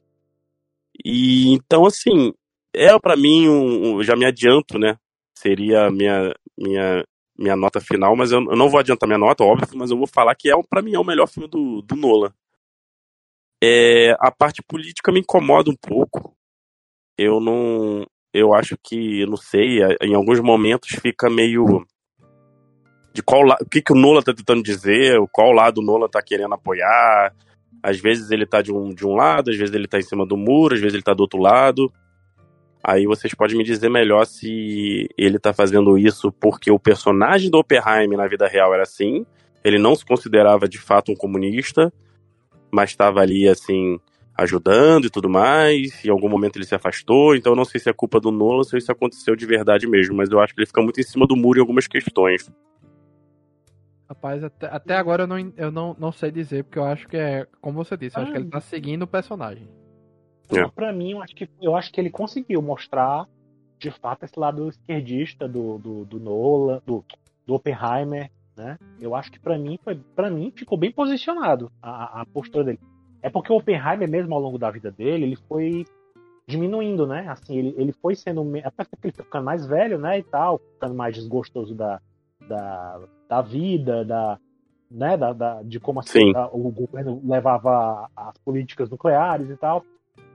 [1.04, 2.34] E então, assim,
[2.74, 4.98] é para mim, um, um, já me adianto, né?
[5.38, 7.04] Seria minha, minha,
[7.38, 10.08] minha nota final, mas eu, eu, não vou adiantar minha nota, óbvio, mas eu vou
[10.08, 12.34] falar que é, para mim, é o melhor filme do, do.
[13.64, 16.36] É, a parte política me incomoda um pouco.
[17.18, 18.06] Eu não.
[18.34, 21.86] Eu acho que, não sei, em alguns momentos fica meio
[23.14, 26.22] de qual o que, que o Nola tá tentando dizer, qual lado o Nola tá
[26.22, 27.34] querendo apoiar.
[27.84, 30.26] Às vezes ele tá de um, de um lado, às vezes ele tá em cima
[30.26, 31.92] do muro, às vezes ele tá do outro lado.
[32.84, 37.60] Aí vocês podem me dizer melhor se ele tá fazendo isso porque o personagem do
[37.60, 39.26] Oppenheimer na vida real era assim,
[39.64, 41.94] ele não se considerava de fato um comunista,
[42.72, 44.00] mas estava ali assim
[44.36, 46.04] ajudando e tudo mais.
[46.04, 48.64] Em algum momento ele se afastou, então eu não sei se é culpa do Nolan
[48.64, 51.28] se isso aconteceu de verdade mesmo, mas eu acho que ele fica muito em cima
[51.28, 52.50] do muro em algumas questões.
[54.12, 57.16] Rapaz, até, até agora eu, não, eu não, não sei dizer, porque eu acho que
[57.16, 59.70] é, como você disse, eu acho que ele tá seguindo o personagem.
[60.54, 60.68] É.
[60.68, 63.26] Pra mim, eu acho, que, eu acho que ele conseguiu mostrar,
[63.80, 67.06] de fato, esse lado esquerdista do, do, do Nolan, do,
[67.48, 68.78] do Oppenheimer, né?
[69.00, 72.82] Eu acho que pra mim, foi, pra mim ficou bem posicionado a, a postura dele.
[73.22, 75.86] É porque o Oppenheimer, mesmo ao longo da vida dele, ele foi
[76.46, 77.30] diminuindo, né?
[77.30, 78.46] Assim, ele, ele foi sendo.
[78.66, 80.20] Até porque ele foi ficando mais velho, né?
[80.20, 82.02] E tal, ficando mais desgostoso da,
[82.46, 83.00] da,
[83.32, 84.38] da vida, da,
[84.90, 85.16] né?
[85.16, 89.86] Da, da de como assim, a, o governo levava as políticas nucleares e tal.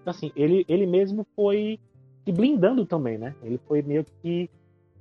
[0.00, 1.78] Então, assim, ele, ele mesmo foi
[2.24, 3.34] se blindando também, né?
[3.42, 4.48] Ele foi meio que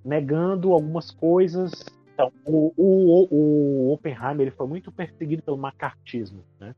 [0.03, 1.71] negando algumas coisas.
[2.13, 6.75] Então, o, o, o Oppenheimer ele foi muito perseguido pelo macartismo, né?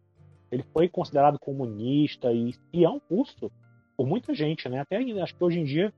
[0.52, 3.52] Ele foi considerado comunista e espião russo
[3.98, 4.82] por muita gente, né?
[4.82, 5.92] Até acho que hoje em dia,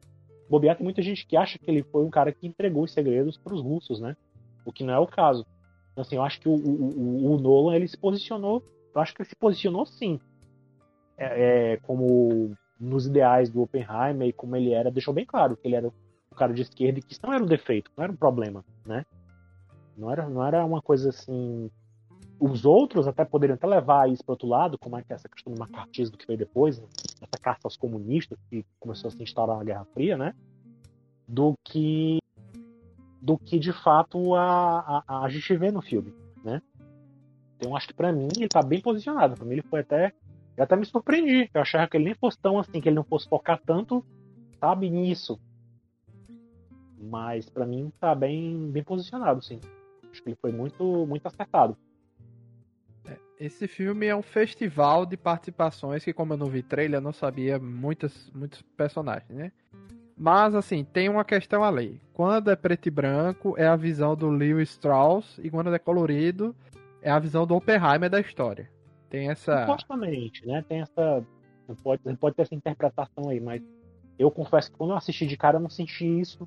[0.49, 3.38] bobear tem muita gente que acha que ele foi um cara que entregou os segredos
[3.38, 4.15] para os russos, né?
[4.65, 5.45] O que não é o caso.
[5.91, 9.22] Então, assim, eu acho que o, o, o Nolan ele se posicionou, eu acho que
[9.22, 10.19] ele se posicionou sim
[11.17, 15.67] é, é, como nos ideais do Oppenheimer e como ele era, deixou bem claro que
[15.67, 18.13] ele era um cara de esquerda e que isso não era um defeito, não era
[18.13, 19.06] um problema, né?
[19.98, 21.69] Não era, não era uma coisa assim.
[22.39, 25.28] Os outros até poderiam até levar isso para outro lado, como é que é essa
[25.28, 26.88] questão do macartismo que veio depois, né?
[27.22, 30.34] essa caça aos comunistas que começou a se instaurar na Guerra Fria, né?
[31.28, 32.19] Do que
[33.21, 36.62] do que de fato a, a, a gente vê no filme, né?
[37.58, 39.36] Então acho que para mim ele tá bem posicionado.
[39.36, 40.13] Para mim ele foi até
[40.60, 41.49] eu até me surpreendi.
[41.53, 44.05] Eu achava que ele nem fosse tão assim, que ele não fosse focar tanto,
[44.60, 45.39] sabe, nisso.
[46.99, 49.62] Mas para mim tá bem, bem posicionado, sim.
[50.12, 51.77] Acho que ele foi muito, muito acertado.
[53.05, 57.03] É, esse filme é um festival de participações que, como eu não vi trailer, eu
[57.03, 59.53] não sabia muitas, muitos personagens, né?
[60.19, 62.01] Mas, assim, tem uma questão ali.
[62.13, 66.53] Quando é preto e branco, é a visão do Lewis Strauss, e quando é colorido,
[67.01, 68.69] é a visão do Oppenheimer da história.
[69.10, 69.62] Tem essa.
[69.62, 70.62] Supostamente, né?
[70.67, 71.23] Tem essa.
[71.82, 73.62] Pode, pode ter essa interpretação aí, mas
[74.17, 76.45] eu confesso que quando eu assisti de cara eu não senti isso.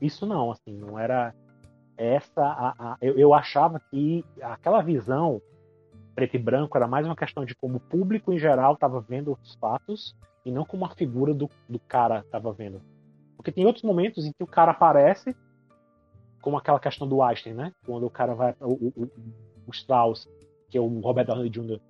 [0.00, 1.32] Isso não, assim, não era
[1.96, 2.42] essa.
[2.42, 5.40] A, a, eu, eu achava que aquela visão
[6.16, 9.38] preto e branco era mais uma questão de como o público em geral estava vendo
[9.40, 12.82] os fatos e não como a figura do, do cara estava vendo.
[13.36, 15.34] Porque tem outros momentos em que o cara aparece,
[16.40, 17.72] como aquela questão do Einstein, né?
[17.86, 18.54] Quando o cara vai.
[18.60, 19.10] O, o,
[19.66, 20.28] o Strauss,
[20.68, 21.80] que é o Robert Downey Jr.,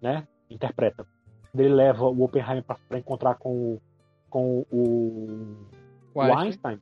[0.00, 0.26] né?
[0.50, 1.06] Interpreta.
[1.54, 3.78] Ele leva o Oppenheimer para encontrar com,
[4.28, 5.56] com o,
[6.14, 6.80] o Einstein.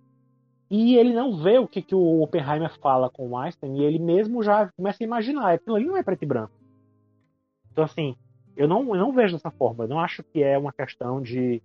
[0.71, 3.99] E ele não vê o que, que o Oppenheimer fala com o Einstein e ele
[3.99, 5.53] mesmo já começa a imaginar.
[5.53, 6.55] Aquilo ali não é preto e branco.
[7.71, 8.17] Então, assim,
[8.57, 9.85] eu não, eu não vejo dessa forma.
[9.85, 11.63] Eu não acho que é uma questão de,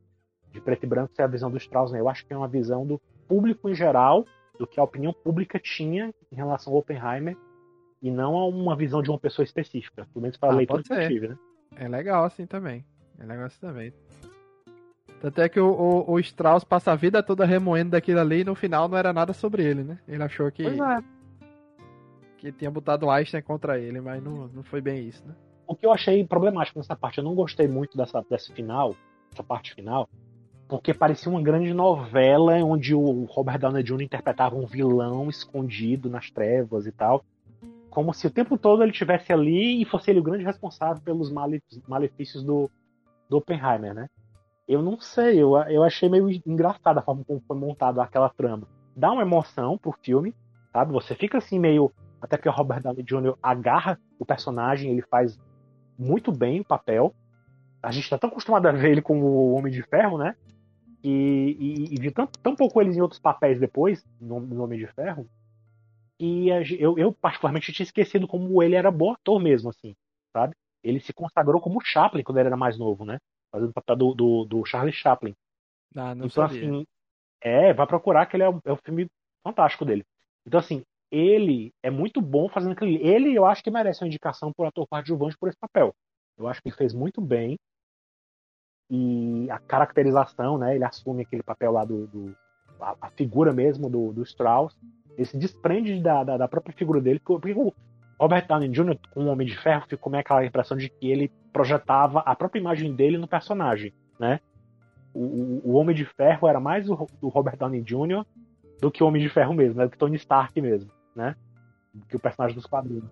[0.51, 1.91] de preto e branco ser a visão do Strauss.
[1.91, 1.99] Né?
[1.99, 4.25] Eu acho que é uma visão do público em geral,
[4.57, 7.37] do que a opinião pública tinha em relação ao Oppenheimer
[8.01, 10.07] e não a uma visão de uma pessoa específica.
[10.13, 11.37] Pelo menos para ah, leitura que eu tive, né?
[11.75, 12.85] É legal assim também.
[13.19, 13.93] É legal assim também.
[15.19, 18.43] Tanto é que o, o, o, Strauss passa a vida toda remoendo daquilo ali e
[18.43, 19.99] no final não era nada sobre ele, né?
[20.07, 20.63] Ele achou que.
[20.63, 21.03] É.
[22.37, 25.33] Que tinha botado Einstein contra ele, mas não, não foi bem isso, né?
[25.65, 28.95] O que eu achei problemático nessa parte, eu não gostei muito dessa, dessa final,
[29.33, 30.07] essa parte final,
[30.67, 34.01] porque parecia uma grande novela onde o Robert Downey Jr.
[34.01, 37.23] interpretava um vilão escondido nas trevas e tal
[37.97, 41.31] como se o tempo todo ele estivesse ali e fosse ele o grande responsável pelos
[41.87, 42.69] malefícios do,
[43.27, 44.07] do Oppenheimer, né?
[44.67, 48.67] Eu não sei, eu, eu achei meio engraçada a forma como foi montada aquela trama.
[48.95, 50.35] Dá uma emoção pro filme,
[50.71, 50.93] sabe?
[50.93, 51.91] Você fica assim meio.
[52.21, 53.35] Até que o Robert Downey Jr.
[53.41, 55.35] agarra o personagem, ele faz
[55.97, 57.15] muito bem o papel.
[57.81, 60.35] A gente tá tão acostumado a ver ele como o Homem de Ferro, né?
[61.09, 64.77] E, e, e viu tão, tão pouco eles em outros papéis depois, no, no Homem
[64.77, 65.25] de Ferro,
[66.19, 69.95] e eu, eu, particularmente tinha esquecido como ele era bom ator mesmo, assim,
[70.33, 70.53] sabe?
[70.83, 73.19] Ele se consagrou como Chaplin quando ele era mais novo, né?
[73.49, 75.33] Fazendo o papel do, do, do Charlie Chaplin.
[75.95, 76.59] Ah, não então, sabia.
[76.59, 76.85] assim,
[77.41, 79.07] é, vai procurar que ele é, é um filme
[79.41, 80.03] fantástico dele.
[80.45, 82.91] Então, assim, ele é muito bom fazendo aquilo.
[82.91, 85.93] Ele, eu acho que merece uma indicação por ator coadjuvante por esse papel.
[86.37, 87.57] Eu acho que ele fez muito bem.
[88.89, 90.75] E a caracterização, né?
[90.75, 92.07] Ele assume aquele papel lá do.
[92.07, 92.35] do
[92.79, 94.77] a, a, figura mesmo do, do Strauss.
[95.17, 97.73] Ele se desprende da, da, da própria figura dele, porque o
[98.19, 101.31] Robert Downey Jr., com o Homem de Ferro, ficou meio aquela impressão de que ele
[101.51, 104.39] projetava a própria imagem dele no personagem, né?
[105.13, 108.23] O, o Homem de Ferro era mais o, o Robert Downey Jr.
[108.79, 109.85] do que o Homem de Ferro mesmo, né?
[109.85, 111.35] do que Tony Stark mesmo, né?
[111.93, 113.09] Do que o personagem dos quadrinhos.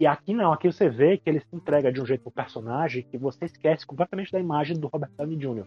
[0.00, 3.02] E aqui não, aqui você vê que ele se entrega de um jeito pro personagem
[3.02, 5.66] que você esquece completamente da imagem do Robert Downey Jr.,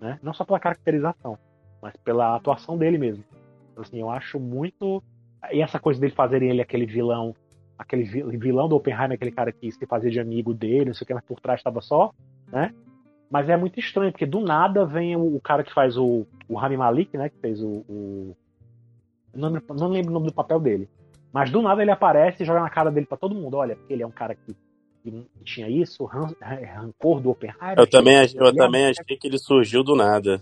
[0.00, 0.18] né?
[0.22, 1.38] Não só pela caracterização,
[1.82, 3.22] mas pela atuação dele mesmo.
[3.76, 5.02] Assim, eu acho muito.
[5.52, 7.34] E essa coisa dele fazerem ele aquele vilão
[7.78, 8.04] aquele
[8.38, 11.14] vilão do Oppenheimer, aquele cara que se fazia de amigo dele, não sei o que,
[11.14, 12.12] mas por trás estava só,
[12.50, 12.72] né?
[13.30, 16.54] Mas é muito estranho, porque do nada vem o, o cara que faz o, o
[16.54, 17.28] Rami Malik, né?
[17.28, 17.84] Que fez o.
[17.88, 18.36] o
[19.34, 20.88] não, não, lembro o nome do papel dele.
[21.34, 23.56] Mas do nada ele aparece e joga na cara dele para todo mundo.
[23.56, 24.54] Olha, ele é um cara que,
[25.02, 27.76] que tinha isso, ran, rancor do Oppenheimer.
[27.76, 30.40] Eu também, eu é também achei que ele surgiu do nada.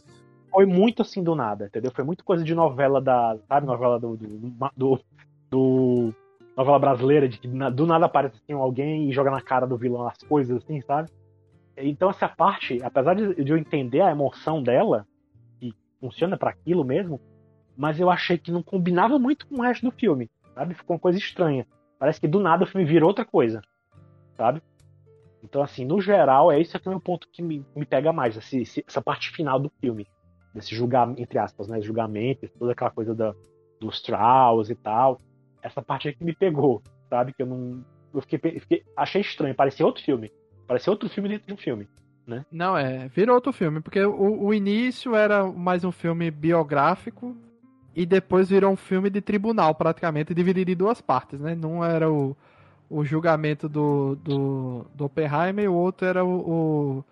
[0.51, 1.91] Foi muito assim do nada, entendeu?
[1.93, 3.39] Foi muito coisa de novela da.
[3.49, 5.01] Sabe, novela do, do, do,
[5.51, 6.15] do
[6.55, 10.07] novela brasileira, de que do nada aparece assim, alguém e joga na cara do vilão
[10.07, 11.09] as coisas, assim, sabe?
[11.75, 15.07] Então essa parte, apesar de, eu entender a emoção dela,
[15.59, 17.19] que funciona para aquilo mesmo,
[17.75, 20.75] mas eu achei que não combinava muito com o resto do filme, sabe?
[20.75, 21.67] Ficou uma coisa estranha.
[21.99, 23.63] Parece que do nada o filme virou outra coisa,
[24.37, 24.63] sabe?
[25.43, 28.37] Então, assim, no geral, é esse aqui o meu ponto que me, me pega mais,
[28.37, 30.07] essa parte final do filme.
[30.55, 31.81] Desse julgamento, entre aspas, né?
[31.81, 33.35] Julgamento, toda aquela coisa da,
[33.81, 35.21] dos Strauss e tal
[35.63, 37.33] essa parte aí que me pegou, sabe?
[37.33, 37.85] Que eu não.
[38.13, 40.31] Eu fiquei, fiquei, achei estranho, parecia outro filme.
[40.67, 41.89] Parecia outro filme dentro de um filme.
[42.27, 42.45] Né?
[42.51, 47.37] Não, é, virou outro filme, porque o, o início era mais um filme biográfico
[47.95, 51.55] e depois virou um filme de tribunal, praticamente, dividido em duas partes, né?
[51.55, 52.37] Não era o,
[52.89, 57.05] o julgamento do, do, do Oppenheimer e o outro era o, o,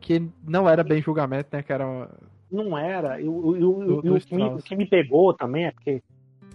[0.00, 1.62] que não era bem julgamento, né?
[1.62, 2.08] Que era...
[2.50, 3.20] Não era.
[3.20, 6.02] E, o, o, o, que me, o que me pegou também é porque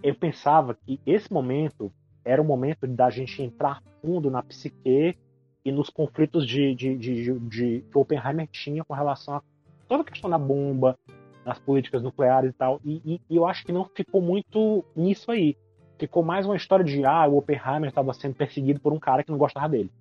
[0.03, 1.91] eu pensava que esse momento
[2.23, 5.17] era o momento da gente entrar fundo na psique
[5.63, 9.41] e nos conflitos de, de, de, de, que Oppenheimer tinha com relação a
[9.87, 10.97] toda a questão da bomba,
[11.45, 12.81] das políticas nucleares e tal.
[12.83, 15.55] E, e, e, eu acho que não ficou muito nisso aí.
[15.97, 19.31] Ficou mais uma história de ah, o Oppenheimer estava sendo perseguido por um cara que
[19.31, 19.91] não gostava dele.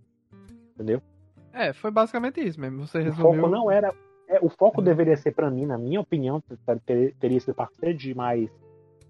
[0.74, 1.02] Entendeu?
[1.52, 2.86] É, foi basicamente isso mesmo.
[2.86, 3.30] Você resumiu.
[3.30, 3.94] O foco não era.
[4.26, 4.84] É, o foco é.
[4.84, 6.42] deveria ser, para mim, na minha opinião,
[6.86, 8.50] ter, teria sido parceiro de mais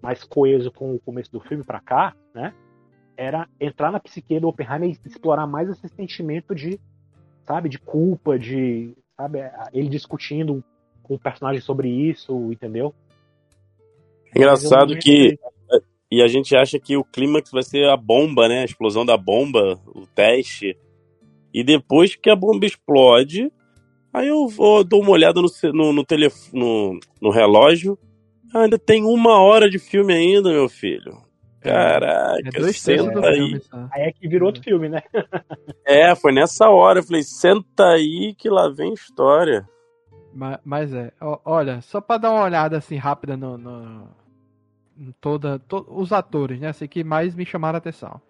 [0.03, 2.53] mais coeso com o começo do filme para cá, né?
[3.17, 6.79] Era entrar na psique do Oppenheimer e explorar mais esse sentimento de,
[7.47, 9.39] sabe, de culpa, de, sabe,
[9.73, 10.63] ele discutindo
[11.05, 12.93] com o personagem sobre isso, entendeu?
[14.35, 15.39] Engraçado que
[16.15, 18.61] e a gente acha que o clímax vai ser a bomba, né?
[18.61, 20.77] A explosão da bomba, o teste.
[21.53, 23.51] E depois que a bomba explode,
[24.13, 27.99] aí eu vou, dou uma olhada no, no, no, telef no, no relógio.
[28.55, 31.19] Ah, ainda tem uma hora de filme ainda, meu filho.
[31.61, 33.61] É, Caraca, é senta aí.
[33.61, 35.03] Filme, aí é que virou outro filme, né?
[35.85, 37.01] é, foi nessa hora.
[37.01, 39.69] Eu falei, senta aí que lá vem história.
[40.35, 41.13] Mas, mas é,
[41.45, 44.09] olha, só pra dar uma olhada assim rápida no, no
[44.97, 46.69] em toda, to, os atores, né?
[46.69, 48.21] Assim, que mais me chamaram a atenção.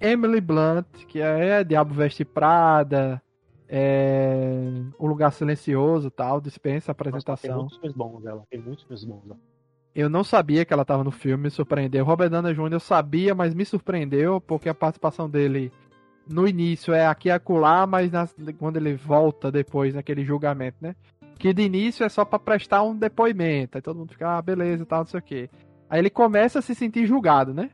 [0.00, 3.22] Emily Blunt, que é Diabo Veste Prada,
[3.68, 7.34] é, O Lugar Silencioso tal, dispensa a apresentação.
[7.34, 9.38] Nossa, tem muitos filmes bons ela, tem muitos filmes bons ela.
[9.94, 12.04] Eu não sabia que ela estava no filme, me surpreendeu.
[12.04, 12.72] Robert Downey Jr.
[12.72, 15.70] eu sabia, mas me surpreendeu porque a participação dele
[16.26, 18.10] no início é aqui e acolá, mas
[18.58, 20.96] quando ele volta depois naquele julgamento, né?
[21.38, 23.76] Que de início é só para prestar um depoimento.
[23.76, 25.50] Aí todo mundo fica, ah, beleza tal, não sei o quê.
[25.88, 27.70] Aí ele começa a se sentir julgado, né?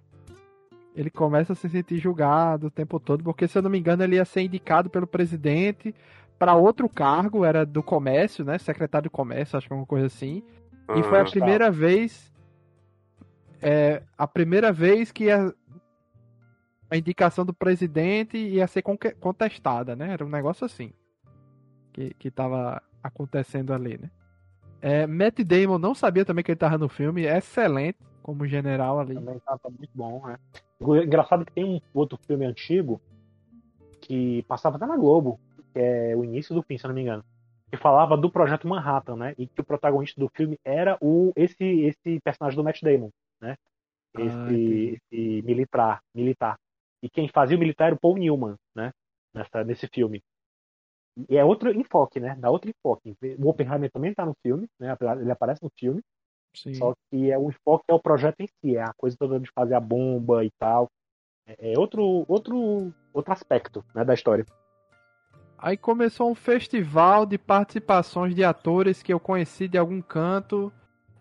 [0.95, 4.03] Ele começa a se sentir julgado o tempo todo, porque se eu não me engano
[4.03, 5.95] ele ia ser indicado pelo presidente
[6.39, 8.59] para outro cargo, era do comércio, né?
[8.59, 10.43] Secretário de comércio, acho que é uma coisa assim
[10.97, 11.71] e foi a ah, primeira tá.
[11.71, 12.33] vez.
[13.61, 15.53] É, a primeira vez que a,
[16.91, 18.83] a indicação do presidente ia ser
[19.21, 20.13] contestada, né?
[20.13, 20.93] Era um negócio assim.
[21.93, 24.11] Que, que tava acontecendo ali, né?
[24.81, 29.01] É, Matt Damon não sabia também que ele tava no filme, é excelente como general
[29.01, 29.15] ali.
[29.15, 30.39] Também tava muito bom, né?
[30.81, 33.01] Engraçado que tem um outro filme antigo
[34.01, 35.41] que passava até na Globo,
[35.73, 37.25] que é o início do fim, se eu não me engano
[37.71, 39.35] que falava do projeto Manhattan, né?
[39.37, 43.57] E que o protagonista do filme era o esse esse personagem do Matt Damon, né?
[44.19, 44.53] Esse, ah,
[45.13, 46.59] esse militar, militar.
[47.03, 48.91] E quem fazia o militar era o Paul Newman, né?
[49.35, 50.23] Nessa, nesse filme.
[51.29, 52.37] E é outro enfoque, né?
[52.39, 53.16] Dá outro enfoque.
[53.39, 54.97] O Oppenheimer também tá no filme, né?
[55.21, 56.01] Ele aparece no filme.
[56.55, 56.75] Sim.
[56.75, 59.51] Só que é o enfoque é o projeto em si, é a coisa toda de
[59.55, 60.89] fazer a bomba e tal.
[61.47, 64.45] É, é outro outro outro aspecto, né, da história.
[65.59, 70.73] Aí começou um festival de participações de atores que eu conheci de algum canto.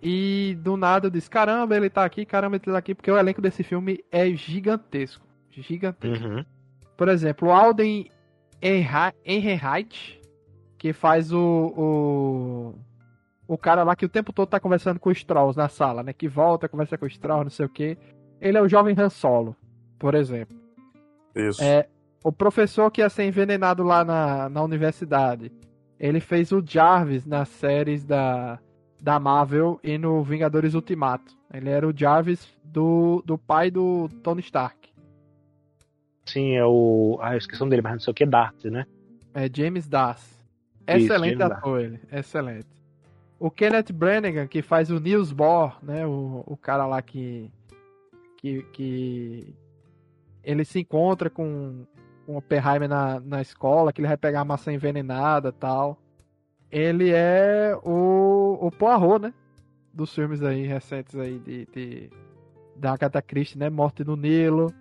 [0.02, 3.18] E do nada eu disse: caramba, ele tá aqui, caramba, ele tá aqui, porque o
[3.18, 5.26] elenco desse filme é gigantesco.
[5.50, 6.24] Gigantesco.
[6.24, 6.46] Uhum.
[6.96, 8.12] Por exemplo, o Alden
[8.62, 10.20] Ehrenreich,
[10.78, 12.76] que faz o, o.
[13.48, 16.12] O cara lá que o tempo todo tá conversando com o Strauss na sala, né?
[16.12, 17.98] Que volta, conversa com o Strauss, não sei o que.
[18.42, 19.56] Ele é o jovem Han Solo,
[19.98, 20.58] por exemplo.
[21.34, 21.64] Isso.
[21.64, 21.88] É,
[22.24, 25.52] o professor que ia ser envenenado lá na, na universidade.
[26.00, 28.60] Ele fez o Jarvis nas séries da,
[29.02, 31.36] da Marvel e no Vingadores Ultimato.
[31.54, 34.87] Ele era o Jarvis do, do pai do Tony Stark.
[36.28, 37.18] Sim, é o.
[37.22, 38.86] Ah, eu esqueci o nome dele, mas não sei o que, Darcy, né?
[39.34, 40.36] É James Darcy.
[40.88, 42.68] Isso, Excelente James ator ele, excelente.
[43.40, 46.06] O Kenneth Branagh, que faz o Niels Bohr, né?
[46.06, 47.52] O, o cara lá que,
[48.38, 48.64] que.
[48.74, 49.56] que
[50.44, 51.86] ele se encontra com,
[52.26, 55.98] com o Oppenheimer na, na escola, que ele vai pegar a maçã envenenada tal.
[56.72, 59.34] Ele é o, o Poirot, né?
[59.94, 62.10] Dos filmes aí recentes aí de, de
[62.76, 63.70] da Agatha Christie, né?
[63.70, 64.74] Morte no Nilo.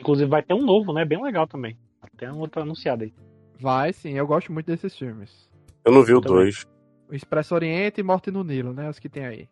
[0.00, 1.04] Inclusive vai ter um novo, né?
[1.04, 1.76] Bem legal também.
[2.00, 3.12] Até um outro anunciado aí.
[3.58, 5.48] Vai sim, eu gosto muito desses filmes.
[5.84, 6.66] Eu não vi o dois.
[7.08, 8.88] O Expresso Oriente e Morte no Nilo, né?
[8.88, 9.48] Os que tem aí.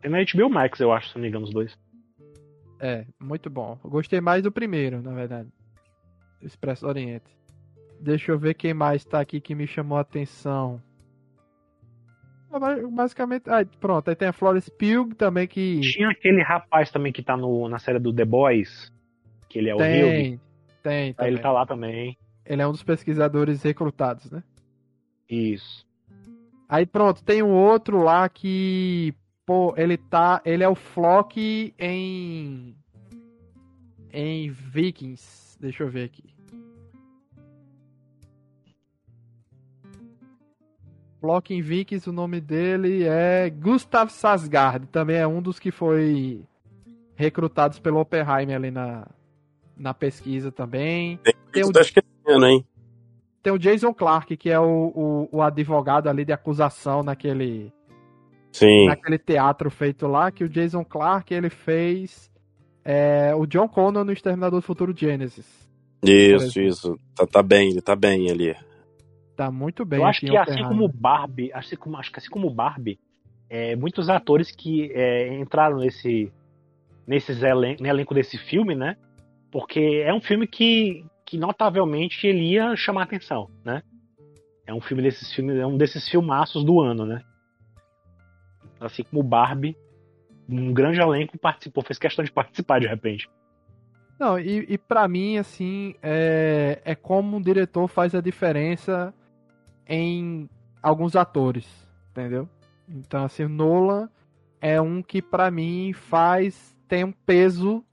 [0.00, 1.76] Tem na HBO Max, eu acho, se não me engano, os dois.
[2.80, 3.78] É, muito bom.
[3.84, 5.48] Eu gostei mais do primeiro, na verdade.
[6.40, 7.36] Expresso Oriente.
[8.00, 10.80] Deixa eu ver quem mais tá aqui que me chamou a atenção.
[12.50, 16.90] Ah, ba- Basicamente, ah, pronto, aí tem a Florence Pugh também que Tinha aquele rapaz
[16.90, 18.90] também que tá no, na série do The Boys,
[19.48, 20.40] que ele é o tem,
[20.82, 21.32] tem também.
[21.32, 22.16] ele tá lá também.
[22.44, 24.42] Ele é um dos pesquisadores recrutados, né?
[25.28, 25.86] Isso.
[26.68, 29.14] Aí pronto, tem um outro lá que,
[29.46, 32.76] pô, ele tá, ele é o Flock em
[34.12, 35.58] em Vikings.
[35.60, 36.34] Deixa eu ver aqui.
[41.20, 46.44] Flock em Vikings, o nome dele é Gustav Sasgard, também é um dos que foi
[47.16, 49.04] recrutados pelo Oppenheimer ali na
[49.78, 51.18] na pesquisa também.
[51.52, 52.64] Tem Você o- tá esquecendo, hein?
[53.42, 57.72] Tem o Jason Clark, que é o, o, o advogado ali de acusação naquele
[58.52, 58.86] Sim.
[58.86, 62.30] naquele teatro feito lá, que o Jason Clark ele fez
[62.84, 65.46] é, o John Connor no Exterminador do Futuro Genesis.
[66.02, 66.98] Isso, isso.
[67.14, 68.54] Tá, tá bem, ele tá bem ali.
[69.36, 70.00] Tá muito bem.
[70.00, 72.98] eu acho que assim como Barbie, acho que como, acho que assim como Barbie,
[73.48, 76.32] é, muitos atores que é, entraram nesse
[77.06, 78.96] nesses elen no elenco desse filme, né?
[79.50, 83.82] Porque é um filme que, que notavelmente ele ia chamar atenção, né?
[84.66, 87.22] É um filme desses filmes, é um desses filmaços do ano, né?
[88.78, 89.76] Assim como Barbie,
[90.48, 93.28] um grande elenco participou, fez questão de participar de repente.
[94.18, 99.14] Não, e, e para mim, assim, é, é como um diretor faz a diferença
[99.86, 100.48] em
[100.82, 101.66] alguns atores,
[102.10, 102.48] entendeu?
[102.88, 104.08] Então, assim, Nolan
[104.60, 107.84] é um que pra mim faz, tem um peso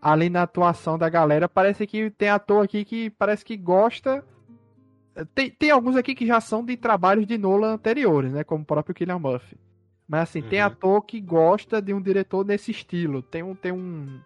[0.00, 1.48] ali na atuação da galera.
[1.48, 4.24] Parece que tem ator aqui que parece que gosta.
[5.34, 8.44] Tem, tem alguns aqui que já são de trabalhos de Nolan anteriores, né?
[8.44, 9.56] Como o próprio Killian Murphy.
[10.08, 10.66] Mas assim, tem Uhum.
[10.66, 13.22] ator que gosta de um diretor nesse estilo.
[13.22, 14.18] Tem um, tem um,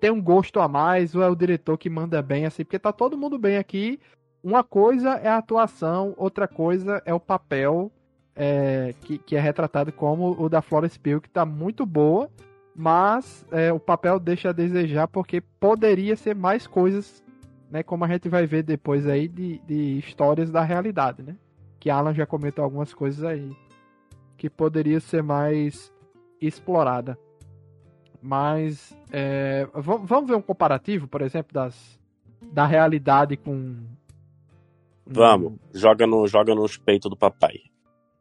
[0.00, 2.92] tem um gosto a mais, ou é o diretor que manda bem, assim, porque tá
[2.92, 4.00] todo mundo bem aqui.
[4.42, 7.90] Uma coisa é a atuação, outra coisa é o papel
[8.36, 12.30] é, que, que é retratado como o da Florence Pugh, que tá muito boa,
[12.78, 17.24] mas é, o papel deixa a desejar porque poderia ser mais coisas,
[17.68, 21.34] né, como a gente vai ver depois aí de, de histórias da realidade, né?
[21.80, 23.50] Que Alan já comentou algumas coisas aí
[24.36, 25.92] que poderia ser mais
[26.40, 27.18] explorada.
[28.22, 31.98] Mas é, vamos ver um comparativo, por exemplo, das
[32.40, 33.74] da realidade com
[35.04, 37.56] Vamos, joga, no, joga nos peitos do papai.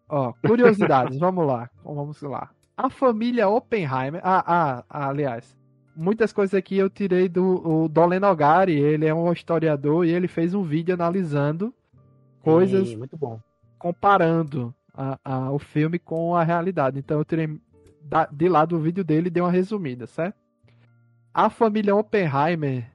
[0.10, 1.70] Ó, curiosidades, vamos lá.
[1.84, 2.50] Vamos lá.
[2.78, 4.22] A família Oppenheimer.
[4.24, 5.58] Ah, ah, aliás.
[5.96, 10.28] Muitas coisas aqui eu tirei do o Dolen Nogari, ele é um historiador e ele
[10.28, 11.74] fez um vídeo analisando
[12.44, 13.40] coisas, Sim, muito bom.
[13.80, 17.00] comparando a, a- o filme com a realidade.
[17.00, 17.60] Então eu tirei
[18.04, 20.36] da- de lá do vídeo dele e dei uma resumida, certo?
[21.34, 22.92] A família Oppenheimer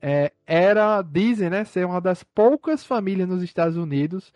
[0.00, 4.32] é, era, dizem, né, ser uma das poucas famílias nos Estados Unidos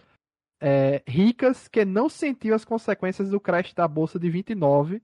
[0.60, 5.02] é, ricas que não sentiu as consequências do crash da bolsa de 29,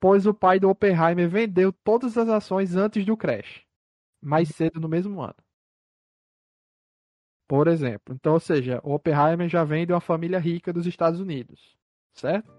[0.00, 3.62] pois o pai do Oppenheimer vendeu todas as ações antes do crash,
[4.22, 5.36] mais cedo no mesmo ano.
[7.46, 8.14] Por exemplo.
[8.14, 11.76] Então, ou seja, o Oppenheimer já vem de uma família rica dos Estados Unidos,
[12.14, 12.50] certo?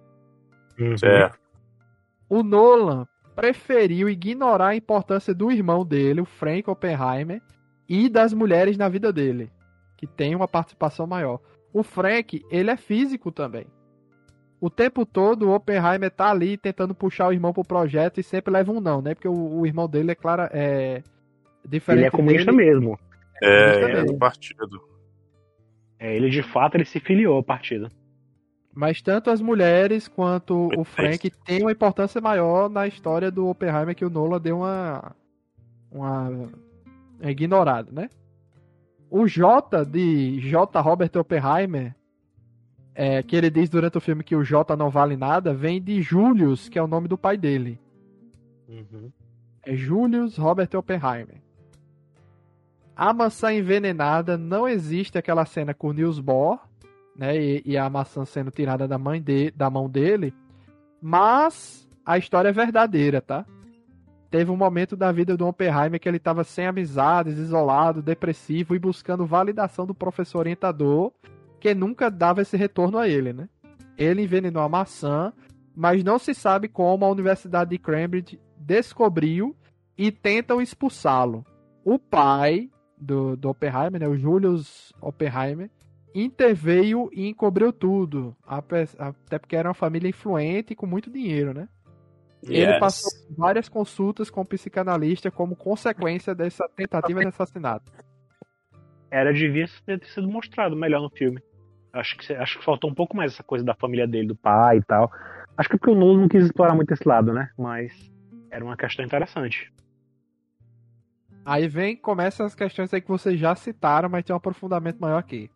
[0.80, 0.98] Uhum.
[0.98, 1.40] Certo.
[2.30, 7.42] O Nolan preferiu ignorar a importância do irmão dele, o Frank Oppenheimer,
[7.88, 9.52] e das mulheres na vida dele,
[9.98, 11.40] que tem uma participação maior.
[11.76, 13.68] O Frank, ele é físico também.
[14.62, 18.54] O tempo todo o Oppenheimer tá ali tentando puxar o irmão pro projeto e sempre
[18.54, 19.14] leva um não, né?
[19.14, 21.04] Porque o, o irmão dele é clara, é
[21.68, 22.66] diferente Ele é comunista dele.
[22.66, 22.98] mesmo.
[23.44, 24.00] É, Justamente.
[24.00, 24.82] é do partido.
[26.00, 27.90] É, ele de fato ele se filiou ao partido.
[28.74, 33.94] Mas tanto as mulheres quanto o Frank têm uma importância maior na história do Oppenheimer
[33.94, 35.14] que o Nolan deu uma.
[35.92, 36.50] uma.
[37.22, 38.10] ignorada, né?
[39.18, 40.82] O J de J.
[40.82, 41.96] Robert Oppenheimer,
[42.94, 46.02] é, que ele diz durante o filme que o J não vale nada, vem de
[46.02, 47.80] Julius, que é o nome do pai dele.
[48.68, 49.10] Uhum.
[49.64, 51.42] É Julius Robert Oppenheimer.
[52.94, 56.60] a maçã envenenada não existe aquela cena com o Niels Bohr,
[57.16, 57.38] né?
[57.38, 60.34] E, e, a maçã sendo tirada da, mãe de, da mão dele.
[61.02, 63.46] Mas a história é verdadeira, tá?
[64.30, 68.80] Teve um momento da vida do Oppenheimer que ele estava sem amizades, isolado, depressivo e
[68.80, 71.12] buscando validação do professor orientador,
[71.60, 73.48] que nunca dava esse retorno a ele, né?
[73.98, 75.32] Ele envenenou a maçã,
[75.76, 79.56] mas não se sabe como a Universidade de Cambridge descobriu
[79.98, 81.46] e tentam expulsá-lo.
[81.84, 85.70] O pai do, do Oppenheimer, né, o Julius Oppenheimer,
[86.14, 88.36] interveio e encobriu tudo.
[88.46, 91.68] Até porque era uma família influente e com muito dinheiro, né?
[92.48, 92.70] Yes.
[92.70, 97.92] Ele passou várias consultas com o psicanalista como consequência dessa tentativa de assassinato.
[99.10, 101.42] Era devia ter sido mostrado melhor no filme.
[101.92, 104.78] Acho que, acho que faltou um pouco mais essa coisa da família dele, do pai
[104.78, 105.12] e tal.
[105.58, 107.50] Acho que porque o Nolan não quis explorar muito esse lado, né?
[107.58, 108.12] Mas
[108.52, 109.72] era uma questão interessante.
[111.46, 115.18] Aí vem, começa as questões aí que vocês já citaram, mas tem um aprofundamento maior
[115.18, 115.50] aqui.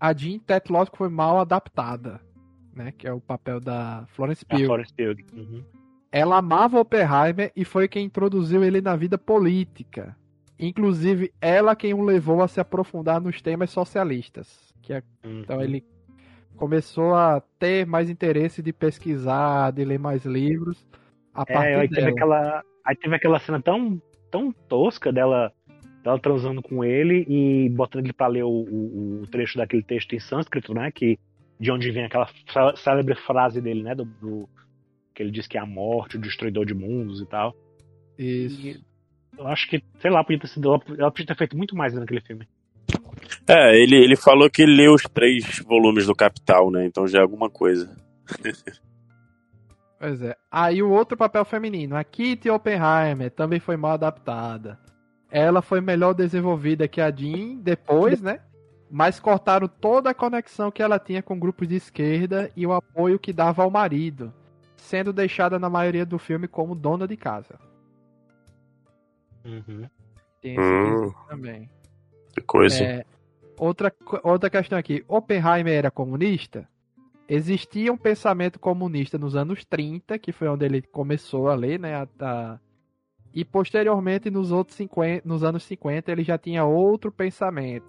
[0.00, 2.20] A Jean Tetlosco foi mal adaptada,
[2.74, 2.92] né?
[2.92, 4.66] Que é o papel da Florence Pugh.
[4.66, 5.16] Florence Pugh.
[5.32, 5.64] Uhum.
[6.14, 10.16] Ela amava Oppenheimer e foi quem introduziu ele na vida política.
[10.58, 14.72] Inclusive, ela quem o levou a se aprofundar nos temas socialistas.
[14.80, 15.02] Que é...
[15.24, 15.40] uhum.
[15.40, 15.84] Então ele
[16.56, 20.86] começou a ter mais interesse de pesquisar, de ler mais livros
[21.34, 24.00] a é, partir aí teve aquela Aí teve aquela cena tão,
[24.30, 25.50] tão tosca dela,
[26.02, 30.14] dela transando com ele e botando ele pra ler o, o, o, trecho daquele texto
[30.14, 30.92] em sânscrito, né?
[30.92, 31.18] Que,
[31.58, 32.28] de onde vem aquela
[32.76, 33.94] célebre frase dele, né?
[33.94, 34.48] Do, do
[35.14, 37.54] que ele diz que é a morte, o destruidor de mundos e tal.
[38.18, 38.60] Isso.
[38.60, 38.80] E
[39.38, 42.20] eu acho que, sei lá, podia ter sido, ela podia ter feito muito mais naquele
[42.20, 42.46] filme.
[43.46, 46.86] É, ele, ele falou que leu os três volumes do Capital, né?
[46.86, 47.96] Então já é alguma coisa.
[49.96, 50.36] Pois é.
[50.50, 54.78] Aí o outro papel feminino, a Kitty Oppenheimer, também foi mal adaptada.
[55.30, 58.40] Ela foi melhor desenvolvida que a Jean depois, né?
[58.90, 63.18] Mas cortaram toda a conexão que ela tinha com grupos de esquerda e o apoio
[63.18, 64.30] que dava ao marido,
[64.84, 67.58] sendo deixada na maioria do filme como dona de casa.
[69.44, 69.88] Uhum.
[70.40, 71.12] Tem esse hum.
[71.28, 71.70] também.
[72.34, 72.82] Que coisa.
[72.82, 73.04] É,
[73.58, 75.04] outra, outra questão aqui.
[75.08, 76.68] Oppenheimer era comunista?
[77.28, 81.94] existia um pensamento comunista nos anos 30, que foi onde ele começou a ler, né?
[81.94, 82.58] A, a...
[83.32, 87.86] E posteriormente, nos, outros 50, nos anos 50, ele já tinha outro pensamento.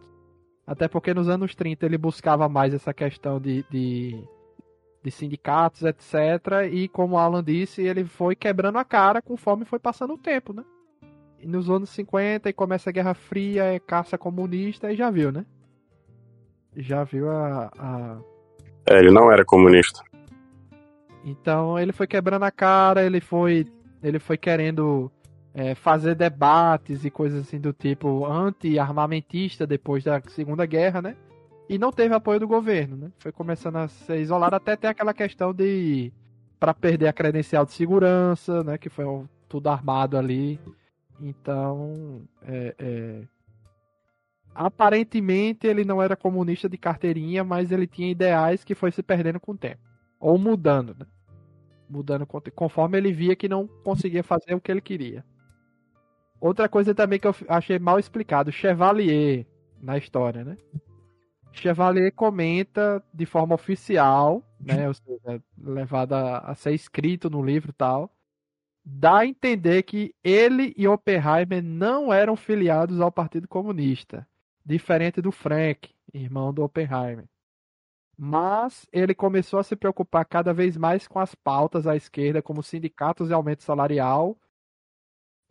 [0.65, 4.23] Até porque nos anos 30 ele buscava mais essa questão de, de,
[5.05, 6.67] de sindicatos, etc.
[6.71, 10.65] E como Alan disse, ele foi quebrando a cara conforme foi passando o tempo, né?
[11.39, 15.31] E nos anos 50 e começa a Guerra Fria, é caça comunista, e já viu,
[15.31, 15.45] né?
[16.75, 18.17] Já viu a, a
[18.87, 20.03] é, ele não era comunista.
[21.23, 23.67] Então ele foi quebrando a cara, ele foi,
[24.01, 25.11] ele foi querendo
[25.53, 31.15] é, fazer debates e coisas assim do tipo anti-armamentista depois da Segunda Guerra, né?
[31.67, 33.11] E não teve apoio do governo, né?
[33.17, 36.13] Foi começando a ser isolado até ter aquela questão de
[36.59, 38.77] para perder a credencial de segurança, né?
[38.77, 39.05] Que foi
[39.49, 40.59] tudo armado ali.
[41.19, 43.21] Então, é, é,
[44.53, 49.39] aparentemente ele não era comunista de carteirinha, mas ele tinha ideais que foi se perdendo
[49.39, 49.81] com o tempo.
[50.19, 51.05] Ou mudando, né?
[51.89, 55.23] Mudando conforme ele via que não conseguia fazer o que ele queria.
[56.39, 59.45] Outra coisa também que eu achei mal explicado, Chevalier
[59.81, 60.57] na história, né?
[61.55, 67.73] Chevalier comenta de forma oficial, né, ou seja, levada a ser escrito no livro e
[67.73, 68.11] tal,
[68.83, 74.27] dá a entender que ele e Oppenheimer não eram filiados ao Partido Comunista
[74.65, 77.29] diferente do Frank, irmão do Oppenheimer.
[78.17, 82.63] Mas ele começou a se preocupar cada vez mais com as pautas à esquerda, como
[82.63, 84.37] sindicatos e aumento salarial,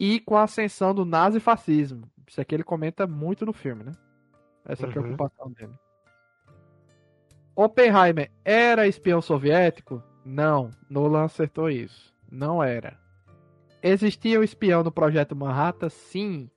[0.00, 2.10] e com a ascensão do nazifascismo.
[2.26, 3.92] Isso aqui ele comenta muito no filme, né?
[4.64, 4.92] Essa uhum.
[4.92, 5.74] preocupação dele.
[7.56, 10.02] Oppenheimer era espião soviético?
[10.24, 12.12] Não, Nolan acertou isso.
[12.30, 12.98] Não era.
[13.82, 15.88] Existia um espião no projeto Manhattan?
[15.88, 16.50] Sim,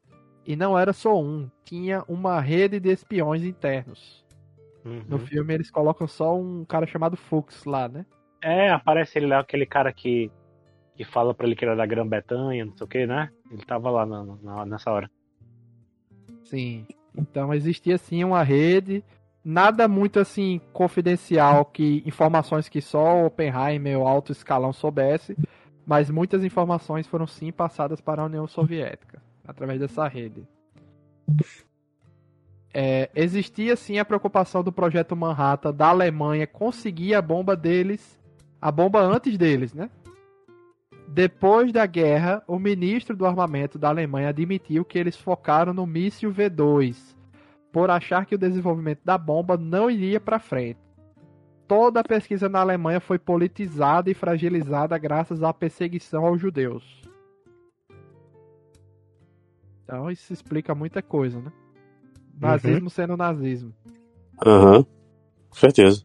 [0.47, 4.25] e não era só um, tinha uma rede de espiões internos.
[4.85, 5.03] Uhum.
[5.05, 8.05] No filme eles colocam só um cara chamado Fuchs lá, né?
[8.41, 10.31] É, aparece ele lá, aquele cara que,
[10.95, 13.29] que fala pra ele que era da Grã-Bretanha, não sei o que, né?
[13.51, 15.11] Ele tava lá na, na, nessa hora.
[16.45, 16.87] Sim.
[17.13, 19.03] Então existia sim uma rede,
[19.47, 25.37] nada muito assim confidencial, que informações que só Oppenheimer ou alto escalão soubesse,
[25.85, 30.45] mas muitas informações foram sim passadas para a União Soviética através dessa rede.
[32.73, 38.19] É, existia sim a preocupação do projeto Manhattan da Alemanha conseguir a bomba deles,
[38.61, 39.89] a bomba antes deles, né?
[41.07, 46.33] Depois da guerra, o ministro do armamento da Alemanha admitiu que eles focaram no míssil
[46.33, 47.15] V2,
[47.77, 50.79] por achar que o desenvolvimento da bomba não iria para frente.
[51.67, 57.03] Toda a pesquisa na Alemanha foi politizada e fragilizada graças à perseguição aos judeus.
[59.83, 61.51] Então isso explica muita coisa, né?
[62.41, 62.89] Nazismo uhum.
[62.89, 63.71] sendo nazismo.
[64.43, 64.77] Aham.
[64.77, 64.85] Uhum.
[65.51, 66.03] Certeza.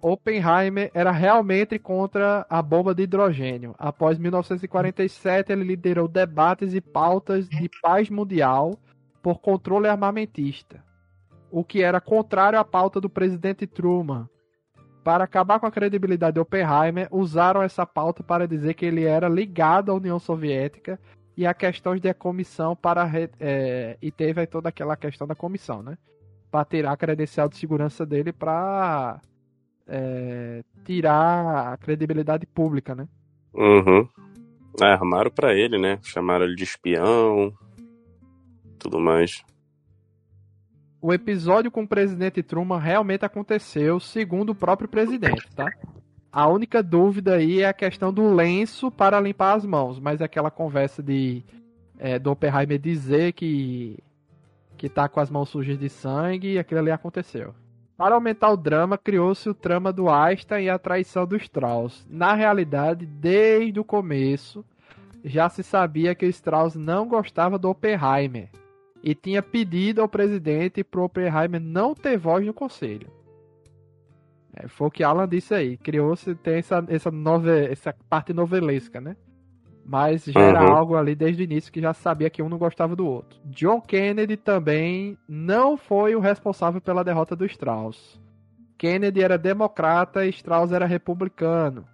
[0.00, 3.74] Oppenheimer era realmente contra a bomba de hidrogênio.
[3.78, 8.78] Após 1947, ele liderou debates e pautas de paz mundial
[9.26, 10.84] por controle armamentista,
[11.50, 14.28] o que era contrário à pauta do presidente Truman.
[15.02, 19.28] Para acabar com a credibilidade de Oppenheimer, usaram essa pauta para dizer que ele era
[19.28, 20.96] ligado à União Soviética
[21.36, 23.10] e a questões de comissão para
[23.40, 25.98] é, e teve toda aquela questão da comissão, né?
[26.48, 29.20] Para tirar a credencial de segurança dele para
[29.88, 33.08] é, tirar a credibilidade pública, né?
[33.52, 34.08] Uhum.
[34.80, 35.98] É, armaram para ele, né?
[36.04, 37.52] Chamaram ele de espião,
[38.76, 39.44] tudo mais.
[41.00, 45.70] O episódio com o presidente Truman realmente aconteceu, segundo o próprio presidente, tá?
[46.32, 50.50] A única dúvida aí é a questão do lenço para limpar as mãos, mas aquela
[50.50, 51.44] conversa de
[51.98, 53.98] é, do Oppenheimer dizer que
[54.76, 57.54] que tá com as mãos sujas de sangue, aquilo ali aconteceu.
[57.96, 62.06] Para aumentar o drama, criou-se o trama do Einstein e a traição do Strauss.
[62.10, 64.62] Na realidade, desde o começo,
[65.24, 68.50] já se sabia que Strauss não gostava do Oppenheimer
[69.02, 73.08] e tinha pedido ao presidente para o Oppenheimer não ter voz no conselho.
[74.54, 75.76] É, foi o que Alan disse aí.
[75.76, 79.16] Criou-se tem essa, essa, nove, essa parte novelesca, né?
[79.84, 80.72] Mas já era uhum.
[80.72, 83.38] algo ali desde o início que já sabia que um não gostava do outro.
[83.44, 88.20] John Kennedy também não foi o responsável pela derrota do Strauss.
[88.76, 91.86] Kennedy era democrata e Strauss era republicano.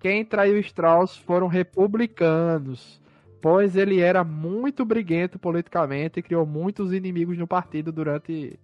[0.00, 3.00] Quem traiu Strauss foram republicanos,
[3.46, 8.58] pois ele era muito briguento politicamente e criou muitos inimigos no partido durante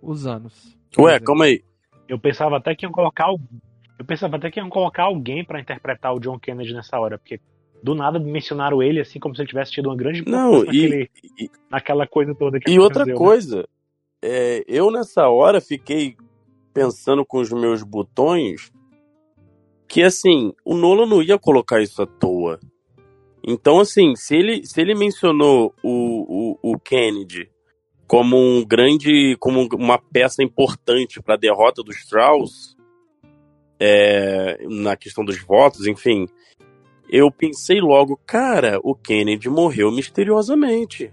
[0.00, 0.74] os anos.
[0.98, 1.62] Ué, como aí?
[2.08, 6.14] Eu pensava até que iam colocar eu pensava até que iam colocar alguém para interpretar
[6.14, 7.38] o John Kennedy nessa hora, porque
[7.82, 11.50] do nada mencionaram ele assim como se ele tivesse tido uma grande não e, e,
[11.70, 13.12] naquela coisa toda que e outra né?
[13.12, 13.68] coisa
[14.22, 16.16] é, eu nessa hora fiquei
[16.72, 18.72] pensando com os meus botões
[19.86, 22.58] que assim o Nolan não ia colocar isso à toa
[23.46, 27.50] então assim se ele se ele mencionou o, o, o Kennedy
[28.12, 32.76] como um grande, como uma peça importante para a derrota do Strauss,
[33.80, 36.28] é, na questão dos votos, enfim,
[37.08, 41.10] eu pensei logo, cara, o Kennedy morreu misteriosamente.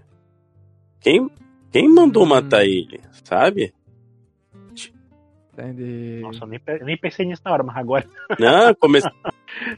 [1.00, 1.30] Quem,
[1.72, 2.26] quem mandou hum.
[2.26, 3.72] matar ele, sabe?
[5.54, 6.20] Entendi.
[6.20, 8.06] Nossa, eu nem, nem pensei nisso na hora, mas agora.
[8.38, 9.10] Não, comecei.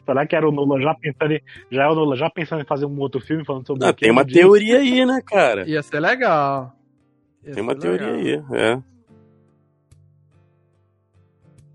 [0.05, 2.67] Será que era o Nolan já pensando, em, já é o Nolan já pensando em
[2.67, 5.69] fazer um outro filme falando sobre Não, tem uma teoria aí, né, cara?
[5.69, 6.77] Ia ser legal.
[7.43, 8.45] Tem uma teoria legal.
[8.51, 8.83] aí, é.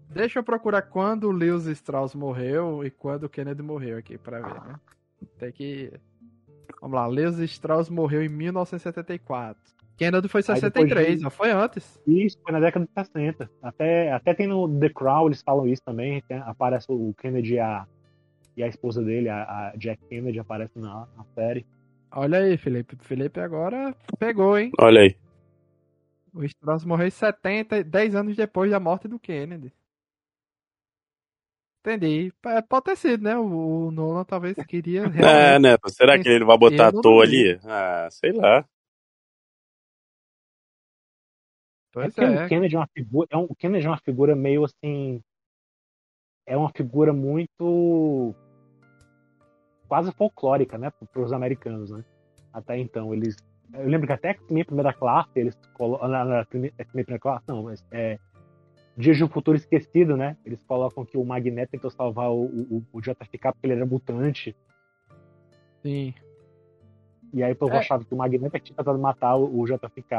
[0.10, 4.40] Deixa eu procurar quando o Lewis Strauss morreu e quando o Kennedy morreu aqui pra
[4.40, 4.80] ver, né?
[5.38, 5.94] Tem que.
[6.82, 9.62] Vamos lá, Lewis Strauss morreu em 1974.
[9.98, 12.00] Kennedy foi em 63, não foi antes.
[12.06, 13.50] Isso, foi na década de 60.
[13.62, 16.22] Até, até tem no The Crown, eles falam isso também.
[16.28, 17.86] Tem, aparece o Kennedy e a,
[18.56, 21.66] e a esposa dele, a, a Jack Kennedy, aparece na, na série.
[22.12, 22.96] Olha aí, Felipe.
[23.02, 24.72] Felipe agora pegou, hein?
[24.80, 25.16] Olha aí.
[26.34, 29.74] O Strauss morreu 70, 10 anos depois da morte do Kennedy.
[31.82, 32.32] Entendi.
[32.46, 33.38] É, pode ter sido, né?
[33.38, 35.04] O, Nolan talvez queria.
[35.18, 35.76] É, né?
[35.88, 37.60] Será que ele vai botar à toa ali?
[37.64, 38.64] Ah, sei lá.
[42.02, 42.46] Pois é, é.
[42.46, 43.28] O Kennedy é uma figura.
[43.32, 45.22] É um, o Kennedy é uma figura meio assim.
[46.46, 48.36] É uma figura muito.
[49.88, 50.92] quase folclórica, né?
[50.92, 52.04] Para os americanos, né?
[52.54, 53.14] Até então.
[53.14, 53.38] Eles
[53.74, 56.08] eu lembro que até minha primeira classe, eles colocam.
[56.08, 58.18] Na, na, minha primeira classe, não, mas é.
[58.96, 60.38] Dias de um Futuro Esquecido, né?
[60.44, 64.56] Eles colocam que o Magneto tentou salvar o, o, o JFK porque ele era mutante.
[65.84, 66.16] Sim.
[67.32, 67.78] E aí o povo é.
[67.78, 70.16] achava que o Magneto é tinha tentado matar o, o JFK.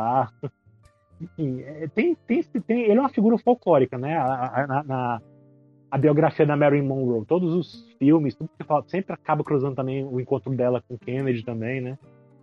[1.21, 4.17] Enfim, é, tem, tem, tem, ele é uma figura folclórica, né?
[4.17, 5.23] A, a, na,
[5.91, 10.05] a biografia da Marilyn Monroe, todos os filmes, tudo que fala, sempre acaba cruzando também
[10.05, 11.99] o encontro dela com Kennedy também, né?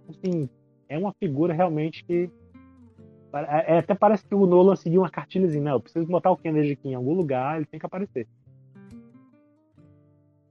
[0.10, 0.50] Assim,
[0.90, 2.30] é uma figura realmente que.
[3.34, 5.72] É, é, até parece que o Nolan seguiu uma cartilhazinha, né?
[5.72, 8.28] Eu preciso botar o Kennedy aqui em algum lugar, ele tem que aparecer.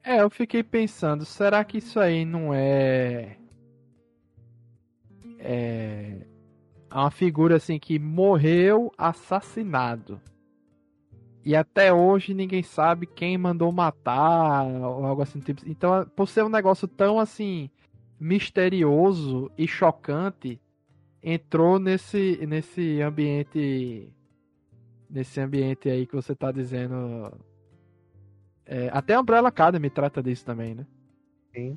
[0.03, 3.37] É, eu fiquei pensando, será que isso aí não é.
[5.39, 6.34] É.
[6.95, 10.21] Uma figura assim que morreu assassinado.
[11.45, 15.41] E até hoje ninguém sabe quem mandou matar ou algo assim.
[15.41, 15.63] Tipo.
[15.67, 17.69] Então, por ser um negócio tão assim
[18.19, 20.61] misterioso e chocante,
[21.23, 24.09] entrou nesse nesse ambiente
[25.11, 27.33] nesse ambiente aí que você tá dizendo.
[28.65, 30.87] É, até a Umbrella Academy trata disso também, né?
[31.55, 31.77] Sim.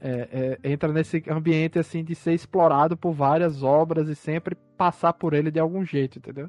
[0.00, 5.12] É, é, entra nesse ambiente assim de ser explorado por várias obras e sempre passar
[5.12, 6.48] por ele de algum jeito, entendeu?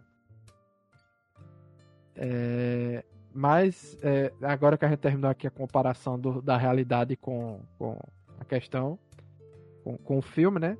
[2.15, 7.61] É, mas é, agora que a gente terminou aqui a comparação do, da realidade com,
[7.77, 7.97] com
[8.39, 8.99] a questão,
[9.83, 10.77] com, com, o filme, né?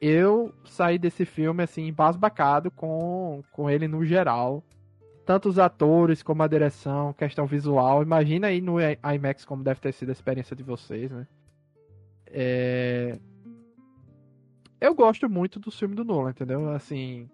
[0.00, 4.62] Eu saí desse filme assim, embasbacado com, com ele no geral.
[5.24, 8.02] Tanto os atores como a direção, questão visual.
[8.02, 11.26] Imagina aí no IMAX como deve ter sido a experiência de vocês, né?
[12.30, 13.18] É...
[14.80, 16.70] Eu gosto muito do filme do Nolan, entendeu?
[16.70, 17.28] Assim,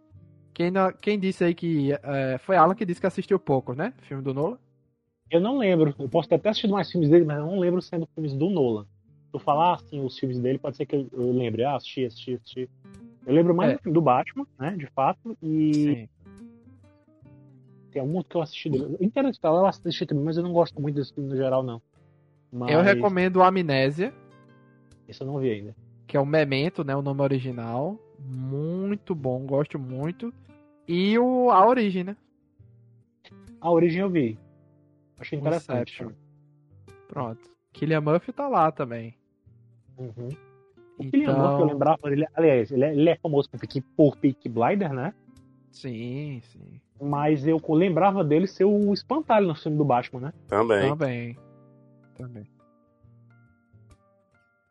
[0.52, 1.92] quem, quem disse aí que.
[2.02, 3.92] É, foi Alan que disse que assistiu pouco, né?
[4.02, 4.58] Filme do Nolan?
[5.30, 5.94] Eu não lembro.
[5.98, 8.48] Eu posso ter até assistido mais filmes dele, mas eu não lembro sendo filmes do
[8.48, 8.84] Nolan.
[8.84, 11.62] Se eu falar assim, os filmes dele, pode ser que eu, eu lembre.
[11.62, 12.70] Ah, assisti, assisti, assisti.
[13.26, 13.74] Eu lembro mais é.
[13.74, 14.74] do filme do Batman, né?
[14.76, 15.36] De fato.
[15.42, 15.74] E.
[15.74, 16.08] Sim.
[17.92, 18.96] Tem algum que eu assisti dele.
[19.00, 21.80] Interestelar eu assisti também, mas eu não gosto muito desse filme no geral, não.
[22.52, 22.70] Mas...
[22.70, 24.12] Eu recomendo Amnésia.
[25.08, 25.74] Esse eu não vi ainda.
[26.06, 26.94] Que é o Memento, né?
[26.94, 27.98] O nome original.
[28.18, 30.32] Muito bom, gosto muito.
[30.86, 32.16] E o, a origem, né?
[33.60, 34.38] A origem eu vi.
[35.18, 35.94] Achei interessante.
[35.94, 36.12] Inception.
[37.08, 37.50] Pronto.
[37.72, 39.14] Killian Murphy tá lá também.
[39.98, 40.28] Uhum.
[40.98, 41.10] O então...
[41.10, 44.48] Killian Murphy, eu lembrava ele, aliás, ele é, ele é famoso por Peaky, por Peaky
[44.48, 45.12] Blinder, né?
[45.70, 46.80] Sim, sim.
[47.00, 50.32] Mas eu lembrava dele ser o espantalho no filme do Batman, né?
[50.48, 50.88] Também.
[50.88, 51.38] Também.
[52.16, 52.55] Também.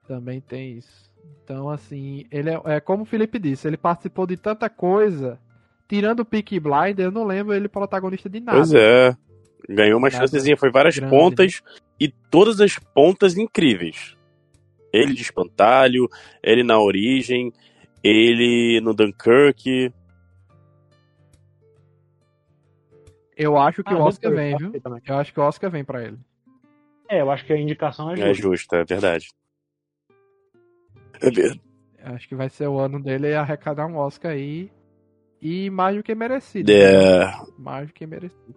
[0.08, 1.06] Também tem isso.
[1.44, 5.40] Então, assim, ele é, é como o Felipe disse, ele participou de tanta coisa
[5.88, 8.58] tirando o Peaky Blinder, eu não lembro ele protagonista de nada.
[8.58, 9.16] Pois é.
[9.68, 11.80] Ganhou uma chancezinha, foi várias grande, pontas né?
[12.00, 14.16] e todas as pontas incríveis.
[14.94, 16.08] Ele de espantalho,
[16.42, 17.52] ele na origem,
[18.04, 19.92] ele no Dunkirk.
[23.36, 24.72] Eu acho que ah, o Oscar vem, viu?
[25.06, 26.18] Eu acho que o Oscar vem para ele.
[27.10, 28.30] É, eu acho que a indicação é justa.
[28.30, 29.30] É justa, é verdade.
[31.22, 31.62] É verdade.
[32.04, 34.72] Acho que vai ser o ano dele arrecadar um Oscar aí.
[35.42, 36.72] E mais do que merecido.
[36.72, 37.26] É.
[37.26, 37.46] Né?
[37.58, 38.56] Mais do que merecido.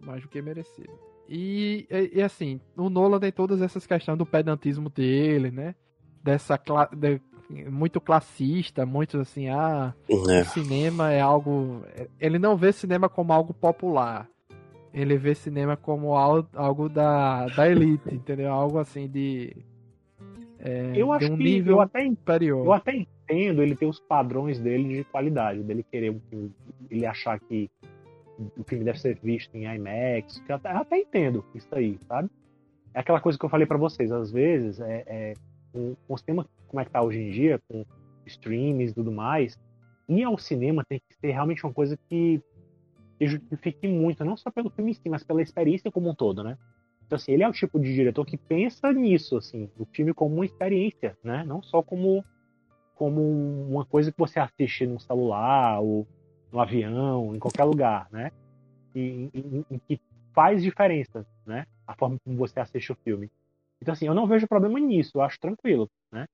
[0.00, 0.92] Mais do que merecido.
[1.28, 5.74] E, e, e, assim, o Nolan tem todas essas questões do pedantismo dele, né?
[6.22, 6.60] Dessa
[6.96, 7.20] de,
[7.70, 10.40] muito classista, muito assim, ah, é.
[10.40, 11.84] o cinema é algo.
[12.18, 14.28] Ele não vê cinema como algo popular.
[14.92, 18.52] Ele vê cinema como algo, algo da, da elite, entendeu?
[18.52, 19.56] Algo assim de.
[20.64, 22.64] É, eu acho um que nível eu até, superior.
[22.64, 26.16] Eu até entendo ele ter os padrões dele de qualidade, dele querer
[26.88, 27.68] ele achar que
[28.56, 31.98] o filme deve ser visto em IMAX, que eu até, eu até entendo isso aí,
[32.06, 32.30] sabe?
[32.94, 35.34] É aquela coisa que eu falei para vocês, às vezes, é, é
[35.72, 37.84] com, com o cinema como é que tá hoje em dia, com
[38.26, 39.58] streams e tudo mais,
[40.08, 42.40] ir ao cinema tem que ser realmente uma coisa que,
[43.18, 46.44] que justifique muito, não só pelo filme em si, mas pela experiência como um todo,
[46.44, 46.56] né?
[47.12, 50.34] Então, assim, ele é o tipo de diretor que pensa nisso, assim, o filme como
[50.34, 51.44] uma experiência, né?
[51.44, 52.24] Não só como
[52.94, 53.20] como
[53.68, 56.06] uma coisa que você assiste no celular ou
[56.50, 58.30] no avião, em qualquer lugar, né?
[58.94, 60.00] E, e, e, que
[60.32, 61.66] faz diferença, né?
[61.86, 63.30] A forma como você assiste o filme.
[63.82, 66.24] Então, assim, eu não vejo problema nisso, eu acho tranquilo, né?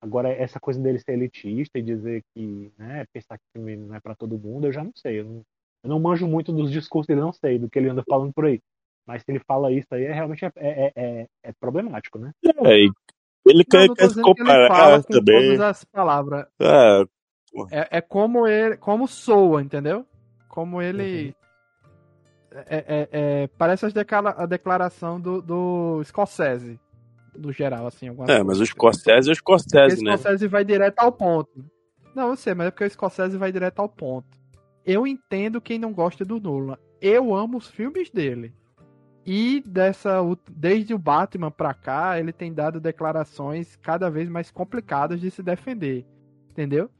[0.00, 3.98] Agora, essa coisa dele ser elitista e dizer que, né, pensar que filme não é
[3.98, 5.18] para todo mundo, eu já não sei.
[5.18, 5.42] Eu não,
[5.82, 8.46] eu não manjo muito dos discursos dele, não sei, do que ele anda falando por
[8.46, 8.60] aí.
[9.06, 12.32] Mas se ele fala isso aí, é, realmente é, é, é, é problemático, né?
[12.44, 12.86] É,
[13.44, 15.42] ele quer, quer se comparar que também.
[15.42, 16.46] Todas as palavras.
[16.60, 17.02] É.
[17.72, 17.88] é.
[17.98, 20.06] É, como ele, como soa, entendeu?
[20.48, 21.34] Como ele.
[22.54, 22.60] Uhum.
[22.68, 26.78] É, é, é, parece a declaração do, do Scorsese,
[27.34, 28.08] no geral, assim.
[28.08, 28.44] É, coisa.
[28.44, 30.14] mas o Scorsese é o Scorsese, né?
[30.14, 31.64] O Scorsese vai direto ao ponto.
[32.14, 34.28] Não, eu sei, mas é porque o Scorsese vai direto ao ponto.
[34.84, 36.76] Eu entendo quem não gosta do Nolan.
[37.00, 38.52] Eu amo os filmes dele.
[39.24, 40.18] E dessa
[40.50, 45.42] desde o Batman pra cá, ele tem dado declarações cada vez mais complicadas de se
[45.42, 46.04] defender,
[46.50, 46.90] entendeu?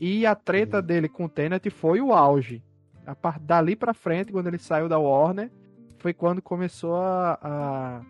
[0.00, 0.82] E a treta uhum.
[0.82, 2.62] dele com o Tenet foi o auge.
[3.06, 5.50] A part dali pra frente, quando ele saiu da Warner,
[5.98, 8.02] foi quando começou a, a,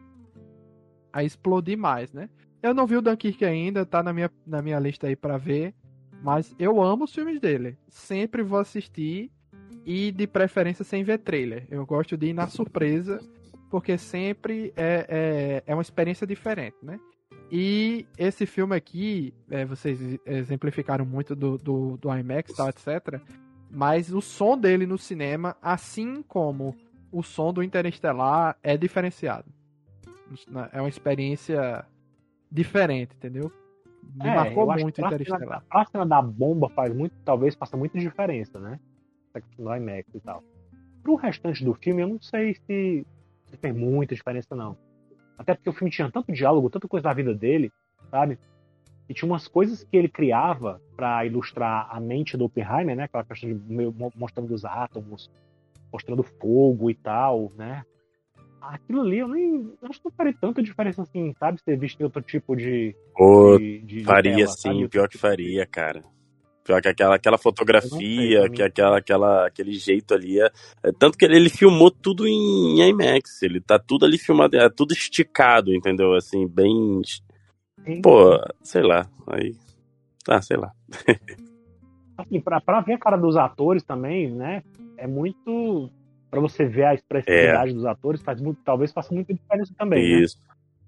[1.13, 2.29] a explodir mais, né?
[2.63, 5.75] Eu não vi o Dunkirk ainda, tá na minha, na minha lista aí para ver,
[6.23, 7.79] mas eu amo os filmes dele.
[7.89, 9.31] Sempre vou assistir
[9.87, 11.67] e de preferência sem ver trailer.
[11.71, 13.21] Eu gosto de ir na surpresa
[13.71, 16.99] porque sempre é, é, é uma experiência diferente, né?
[17.51, 23.21] E esse filme aqui, é, vocês exemplificaram muito do, do, do IMAX e tal, etc.
[23.71, 26.77] Mas o som dele no cinema, assim como
[27.11, 29.47] o som do Interestelar, é diferenciado.
[30.73, 31.85] É uma experiência
[32.51, 33.51] diferente, entendeu?
[34.15, 35.63] Me É, marcou muito Interestelar.
[35.69, 38.79] pra cena da bomba faz muito, talvez faça muita diferença, né?
[39.57, 40.43] Do IMAX e tal.
[41.03, 43.07] Pro restante do filme, eu não sei se,
[43.51, 44.77] se tem muita diferença, não.
[45.39, 47.71] Até porque o filme tinha tanto diálogo, tanta coisa da vida dele,
[48.11, 48.39] sabe?
[49.09, 53.05] E tinha umas coisas que ele criava pra ilustrar a mente do Oppenheimer, né?
[53.05, 53.59] Aquela questão de
[54.17, 55.31] mostrando os átomos,
[55.93, 57.85] mostrando fogo e tal, né?
[58.61, 59.73] Aquilo ali, eu nem.
[59.81, 61.61] eu Acho que não faria tanta diferença assim, sabe?
[61.63, 62.95] Ser visto em outro tipo de.
[63.59, 64.89] De, de- de faria tela, sim, sabe?
[64.89, 66.05] pior que faria, cara.
[66.69, 70.39] Que aquela, aquela fotografia, que aquela, aquela, aquele jeito ali.
[70.39, 70.51] É,
[70.83, 73.43] é tanto que ele, ele filmou tudo em IMAX.
[73.43, 76.15] Ele tá tudo ali filmado, é tudo esticado, entendeu?
[76.15, 77.01] Assim, bem.
[78.03, 79.09] Pô, sei lá.
[79.27, 79.55] Aí.
[80.29, 80.71] Ah, sei lá.
[82.19, 84.63] assim, pra, pra ver a cara dos atores também, né?
[84.99, 85.91] É muito.
[86.31, 90.21] Pra você ver a expressividade dos atores, faz muito, talvez faça muita diferença também, né?
[90.21, 90.39] Isso.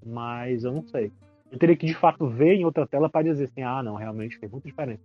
[0.05, 1.11] Mas eu não sei.
[1.51, 4.39] Eu teria que de fato ver em outra tela pra dizer assim, ah, não, realmente
[4.39, 5.03] fez muita diferença.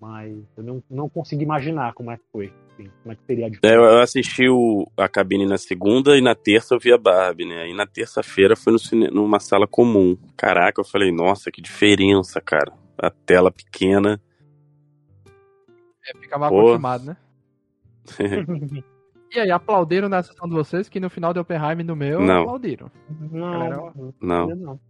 [0.00, 2.52] Mas eu não, não consigo imaginar como é que foi.
[2.72, 3.74] assim, como é que seria a É, diferença.
[3.76, 7.44] Eu eu assisti o, a cabine na segunda e na terça eu vi a Barbie,
[7.44, 7.68] né?
[7.68, 10.16] E na terça-feira foi no cine, numa sala comum.
[10.36, 12.72] Caraca, eu falei, nossa, que diferença, cara.
[12.96, 14.18] A tela pequena.
[16.06, 16.60] É, fica mal Pô.
[16.60, 17.16] acostumado, né?
[19.32, 22.40] E aí, aplaudiram na sessão de vocês que no final de Oppenheimer no meu, Não.
[22.42, 22.90] aplaudiram.
[23.30, 24.46] Não, Não.
[24.48, 24.80] não, não.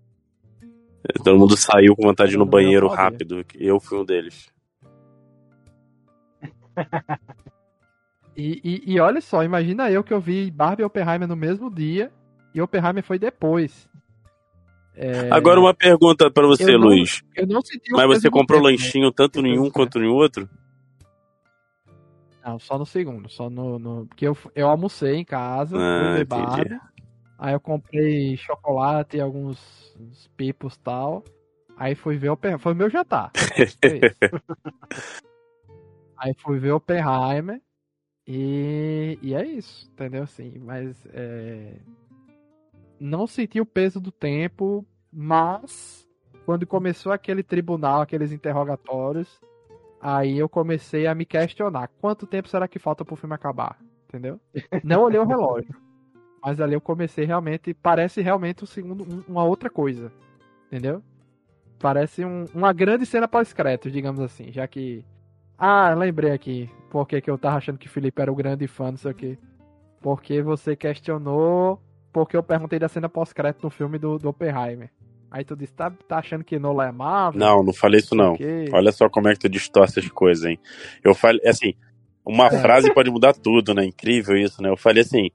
[1.22, 3.44] Todo mundo saiu com vontade de ir no banheiro rápido.
[3.54, 4.48] Eu fui um deles.
[8.36, 11.70] E, e, e olha só, imagina eu que eu vi Barbie e Oppenheimer no mesmo
[11.70, 12.10] dia
[12.54, 13.88] e Oppenheimer foi depois.
[14.94, 17.22] É, Agora uma pergunta pra você, eu não- Luiz.
[17.36, 18.72] eu não senti o Mas você comprou tempo, né?
[18.76, 20.48] lanchinho tanto em um quanto em outro?
[22.44, 26.24] Não, só no segundo, só no, no- porque eu, eu almocei em casa, Ah, fui.
[26.24, 26.80] Barbie,
[27.38, 29.58] aí eu comprei chocolate e alguns
[30.00, 31.22] uns pipos e tal,
[31.76, 33.30] aí fui ver Oppenheimer, foi o meu jantar.
[36.20, 37.60] Aí fui ver Oppenheimer
[38.26, 40.22] e, e é isso, entendeu?
[40.24, 41.76] Assim, mas é,
[43.00, 46.06] não senti o peso do tempo, mas
[46.44, 49.40] quando começou aquele tribunal, aqueles interrogatórios,
[50.00, 51.88] aí eu comecei a me questionar.
[52.00, 53.78] Quanto tempo será que falta pro filme acabar?
[54.08, 54.38] Entendeu?
[54.84, 55.74] Não olhei o relógio.
[56.42, 57.72] Mas ali eu comecei realmente.
[57.74, 60.12] Parece realmente um segundo, um- uma outra coisa.
[60.66, 61.02] Entendeu?
[61.78, 64.50] Parece um- uma grande cena pós-créditos, digamos assim.
[64.50, 65.04] Já que.
[65.60, 66.70] Ah, lembrei aqui.
[66.90, 69.14] Por que, eu tava achando que o Felipe era o grande fã, não sei o
[69.14, 69.38] quê.
[70.00, 71.78] Porque você questionou.
[72.12, 74.90] Porque eu perguntei da cena pós-crédito no filme do, do Oppenheimer.
[75.30, 77.38] Aí tu disse, tá, tá achando que Nolan é Marvel?
[77.38, 78.34] Não, não falei isso não.
[78.34, 78.64] quê.
[78.72, 80.58] Olha só como é que tu distorce as coisas, hein?
[81.04, 81.74] Eu falei, assim,
[82.24, 82.58] uma É.
[82.58, 83.84] frase pode mudar tudo, né?
[83.84, 84.68] Incrível isso, né?
[84.70, 85.30] Eu falei assim,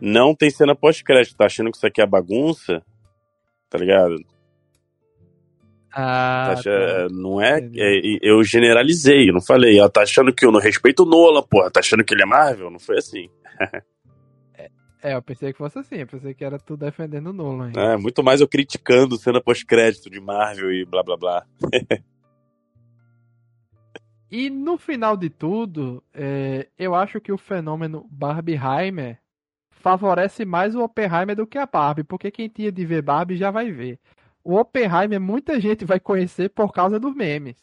[0.00, 2.82] não tem cena pós-crédito, tá achando que isso aqui é bagunça?
[3.68, 4.16] Tá ligado?
[5.94, 6.70] Ah, Tá tá.
[6.70, 11.02] é, Não é, é- Eu generalizei, não falei, ó, tá achando que eu não respeito
[11.02, 12.70] o Nolan, porra, tá achando que ele é Marvel?
[12.70, 13.28] Não foi assim.
[15.04, 17.68] É, eu pensei que fosse assim, eu pensei que era tu defendendo o Nolan.
[17.68, 17.72] hein?
[17.76, 21.46] É, muito mais eu criticando cena pós-crédito de Marvel e blá blá blá.
[24.30, 29.18] E no final de tudo, é, eu acho que o fenômeno Barbieheimer
[29.70, 33.50] favorece mais o Oppenheimer do que a Barbie, porque quem tinha de ver Barbie já
[33.50, 33.98] vai ver.
[34.44, 37.56] O Oppenheimer muita gente vai conhecer por causa dos memes.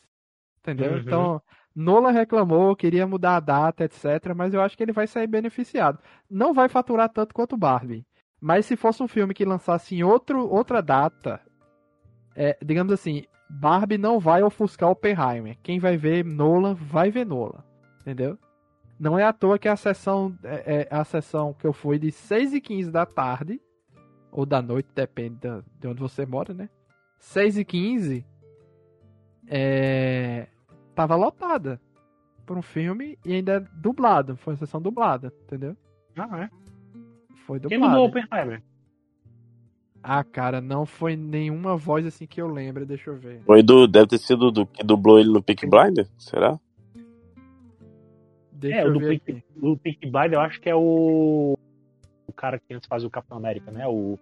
[0.60, 0.94] Entendeu?
[0.94, 1.00] Uhum.
[1.00, 1.42] Então,
[1.76, 6.00] Nolan reclamou, queria mudar a data, etc, mas eu acho que ele vai sair beneficiado.
[6.30, 8.06] Não vai faturar tanto quanto Barbie,
[8.40, 11.42] mas se fosse um filme que lançasse em outro, outra data,
[12.36, 15.58] é, digamos assim, Barbie não vai ofuscar Oppenheimer.
[15.64, 17.64] Quem vai ver Nolan vai ver Nolan.
[18.02, 18.38] Entendeu?
[19.00, 22.12] Não é à toa que a sessão, é, é a sessão que eu fui de
[22.12, 23.62] 6 e 15 da tarde,
[24.32, 25.40] ou da noite, depende
[25.80, 26.70] de onde você mora, né?
[27.20, 28.26] 6 e 15
[29.48, 30.48] é,
[30.96, 31.80] tava lotada
[32.46, 34.36] por um filme e ainda é dublado.
[34.38, 35.76] Foi uma sessão dublada, entendeu?
[36.18, 36.50] Ah, é.
[37.46, 37.92] Foi Quem dublado.
[37.94, 38.64] mudou o Oppenheimer?
[40.02, 43.42] Ah, cara, não foi nenhuma voz assim que eu lembro, deixa eu ver.
[43.46, 46.08] Foi do, deve ter sido do que dublou ele no Peak Blinder?
[46.18, 46.58] Será?
[48.52, 49.44] Deixa É, o eu do ver Pink, aqui.
[49.56, 51.58] do Pink Blind eu acho que é o.
[52.40, 53.86] Cara que antes fazia o Capitão América, né?
[53.86, 54.18] O.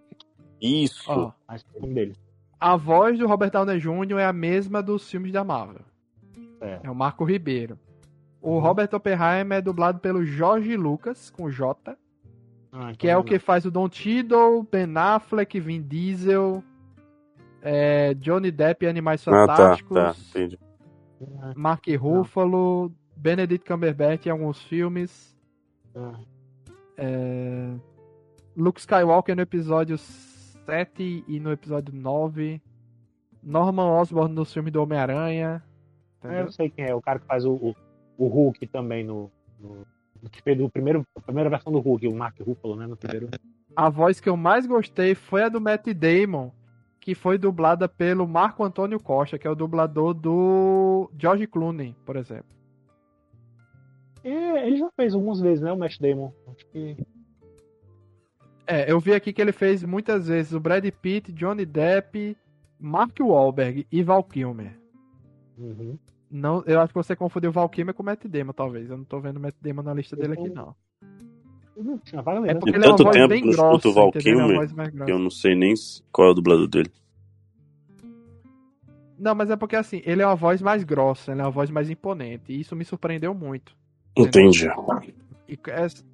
[0.60, 1.08] Isso.
[1.08, 2.16] Ó, Mas o nome dele.
[2.58, 4.18] a voz do Robert Downey Jr.
[4.18, 5.82] é a mesma dos filmes da Marvel.
[6.60, 6.80] É.
[6.82, 7.78] É o Marco Ribeiro.
[8.42, 8.58] O Uhum.
[8.60, 11.96] Robert Oppenheimer é dublado pelo Jorge Lucas, com J,
[12.72, 16.62] Ah, que então é o que faz o Don Cheadle, Ben Affleck, Vin Diesel,
[17.62, 20.58] é, Johnny Depp e Animais Ah, tá, Fantásticos, tá, entendi.
[21.56, 25.36] Mark Ruffalo, Benedict Cumberbatch em alguns filmes.
[25.94, 26.14] Ah,
[26.96, 27.74] É,
[28.58, 32.60] Luke Skywalker no episódio 7 e no episódio 9.
[33.40, 35.62] Norman Osborn no filme do Homem-Aranha.
[36.24, 36.46] é, Entendeu?
[36.46, 37.76] eu sei quem é, o cara que faz o, o,
[38.18, 39.30] o Hulk também no.
[39.60, 39.86] no
[40.28, 42.88] que fez o primeiro, a primeira versão do Hulk, o Mark Ruffalo, né?
[42.88, 43.28] No primeiro.
[43.76, 46.50] A voz que eu mais gostei foi a do Matt Damon,
[46.98, 52.16] que foi dublada pelo Marco Antônio Costa, que é o dublador do George Clooney, por
[52.16, 52.50] exemplo.
[54.24, 55.70] É, ele já fez algumas vezes, né?
[55.70, 56.32] O Matt Damon.
[56.48, 56.96] Acho que.
[58.70, 62.36] É, eu vi aqui que ele fez muitas vezes o Brad Pitt, Johnny Depp,
[62.78, 64.78] Mark Wahlberg e Val Kilmer.
[65.56, 65.98] Uhum.
[66.30, 68.90] Não, eu acho que você confundiu o Val Kilmer com o Matt Damon, talvez.
[68.90, 70.74] Eu não tô vendo o Matt Damon na lista dele aqui, não.
[72.04, 74.08] Tinha vaga É porque ele é uma tanto voz tempo bem que eu escuto Val
[74.08, 74.32] entendeu?
[74.32, 75.12] Ele é uma Kilmer, voz mais que grossa.
[75.12, 75.74] eu não sei nem
[76.12, 76.90] qual é o dublador dele.
[79.18, 81.70] Não, mas é porque assim, ele é uma voz mais grossa, ele é uma voz
[81.70, 82.52] mais imponente.
[82.52, 83.74] E isso me surpreendeu muito.
[84.16, 84.68] Entendi.
[85.48, 86.04] E essa-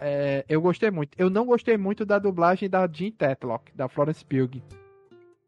[0.00, 1.10] é, eu gostei muito.
[1.18, 4.62] Eu não gostei muito da dublagem da Jean Tetlock, da Florence Pugh.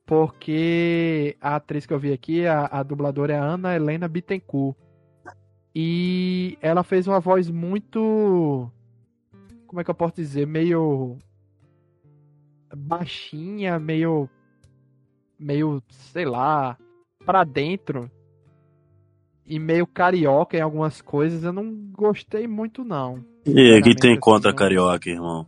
[0.04, 4.76] Porque a atriz que eu vi aqui, a, a dubladora é a Ana Helena Bittencourt.
[5.74, 8.70] E ela fez uma voz muito.
[9.68, 10.46] Como é que eu posso dizer?
[10.46, 11.16] Meio.
[12.74, 14.28] baixinha, meio.
[15.38, 16.76] meio, sei lá,
[17.24, 18.10] pra dentro.
[19.50, 21.42] E meio carioca em algumas coisas.
[21.42, 23.24] Eu não gostei muito, não.
[23.44, 25.46] E aqui tem Sinceramente, contra assim, carioca, irmão.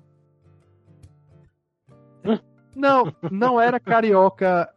[2.75, 4.69] Não, não era carioca.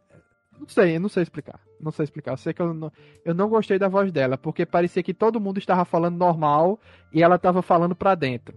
[0.60, 1.58] Não sei, não sei explicar.
[1.80, 2.34] Não sei explicar.
[2.34, 2.92] Eu sei que eu não,
[3.24, 6.78] eu não gostei da voz dela, porque parecia que todo mundo estava falando normal
[7.12, 8.56] e ela estava falando pra dentro.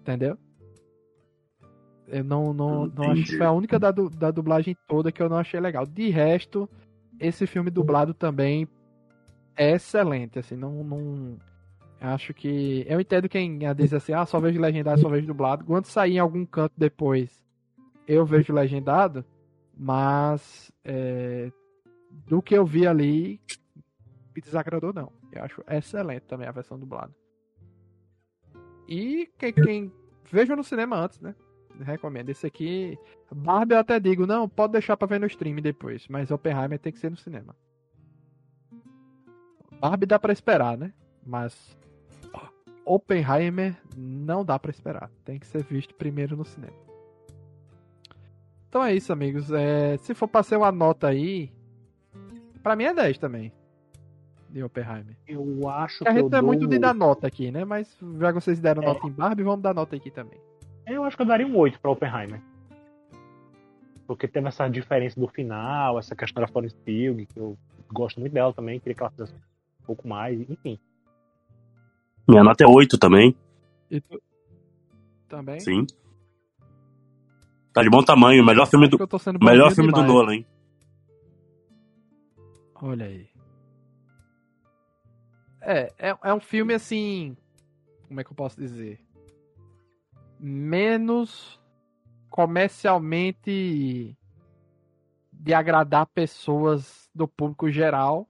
[0.00, 0.38] Entendeu?
[2.06, 5.28] Eu não, não, não acho que foi a única da, da dublagem toda que eu
[5.28, 5.84] não achei legal.
[5.84, 6.66] De resto,
[7.20, 8.66] esse filme dublado também
[9.58, 11.36] é excelente, assim, não, não
[12.00, 15.64] acho que eu entendo quem diz assim, ah, só vejo legendado, só vejo dublado.
[15.64, 17.44] Quando sair em algum canto depois,
[18.06, 19.24] eu vejo legendado,
[19.76, 21.50] mas é,
[22.28, 23.40] do que eu vi ali,
[24.34, 25.12] me desagradou não.
[25.32, 27.12] Eu acho excelente também a versão dublada.
[28.88, 29.92] E quem, quem
[30.30, 31.34] veja no cinema antes, né?
[31.80, 32.30] Recomendo.
[32.30, 32.96] Esse aqui,
[33.30, 36.92] Barbie eu até digo, não, pode deixar pra ver no stream depois, mas Oppenheimer tem
[36.92, 37.54] que ser no cinema.
[39.80, 40.92] Barbie dá pra esperar, né?
[41.24, 41.76] Mas
[42.84, 45.10] Oppenheimer não dá pra esperar.
[45.24, 46.72] Tem que ser visto primeiro no cinema.
[48.68, 49.50] Então é isso, amigos.
[49.52, 51.50] É, se for pra ser uma nota aí,
[52.62, 53.52] pra mim é 10 também.
[54.50, 55.14] De Oppenheimer.
[55.26, 56.46] Eu acho A que gente eu não é dou...
[56.46, 57.64] muito de dar nota aqui, né?
[57.64, 58.86] Mas já que vocês deram É.
[58.86, 60.40] nota em Barbie, vamos dar nota aqui também.
[60.86, 62.40] Eu acho que eu daria um 8 pra Oppenheimer.
[64.06, 67.58] Porque teve essa diferença do final, essa questão da Florence Pugh, que eu
[67.92, 69.38] gosto muito dela também, queria que ela fizesse um
[69.88, 70.78] pouco mais, enfim.
[72.28, 73.34] Minha nota é 8 também,
[73.90, 74.22] E tu?
[75.26, 75.58] Também?
[75.60, 75.86] sim.
[77.72, 78.98] Tá de bom tamanho, melhor filme do,
[79.40, 80.12] melhor filme do demais.
[80.12, 80.46] Nolan, hein?
[82.82, 83.28] Olha aí.
[85.60, 87.36] É, é, é um filme assim.
[88.06, 89.00] Como é que eu posso dizer?
[90.38, 91.60] Menos
[92.30, 94.16] comercialmente
[95.32, 98.28] de agradar pessoas do público geral,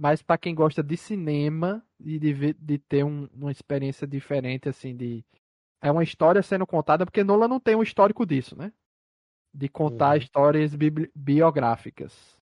[0.00, 4.96] mas para quem gosta de cinema e de, de ter um- uma experiência diferente, assim,
[4.96, 5.22] de.
[5.82, 8.72] É uma história sendo contada, porque Nolan não tem um histórico disso, né?
[9.52, 10.16] De contar Uhum.
[10.16, 12.38] histórias bibli- biográficas.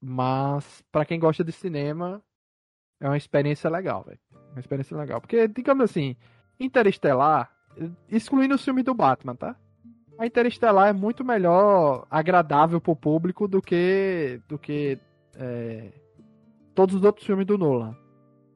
[0.00, 2.22] Mas, pra quem gosta de cinema,
[3.00, 4.20] é uma experiência legal, velho.
[4.52, 5.20] Uma experiência legal.
[5.20, 6.16] Porque, digamos assim,
[6.60, 7.50] Interestelar,
[8.08, 9.56] excluindo o filme do Batman, tá?
[10.18, 14.40] A Interestelar é muito melhor, agradável pro público do que.
[14.46, 14.98] do que.
[15.36, 15.90] é,
[16.80, 17.94] todos os outros filmes do Nolan.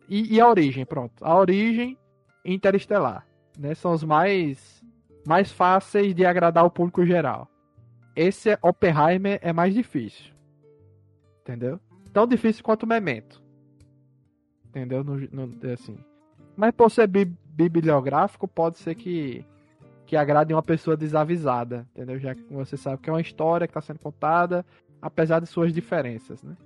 [0.08, 1.22] E, e a origem, pronto.
[1.22, 1.98] A origem
[2.42, 3.26] e Interestelar.
[3.58, 3.74] Né?
[3.74, 4.82] São os mais.
[5.26, 7.46] mais fáceis de agradar o público geral.
[8.16, 10.32] Esse é- Oppenheimer é mais difícil.
[11.42, 11.78] Entendeu?
[12.14, 13.42] Tão difícil quanto o Memento.
[14.68, 15.04] Entendeu?
[15.04, 15.98] No, no- assim.
[16.56, 19.44] Mas por ser bi- bibliográfico, pode ser que,
[20.06, 21.86] que agrade uma pessoa desavisada.
[21.94, 22.18] Entendeu?
[22.18, 24.64] Já que você sabe que é uma história que está sendo contada,
[25.02, 26.56] apesar de suas diferenças, né?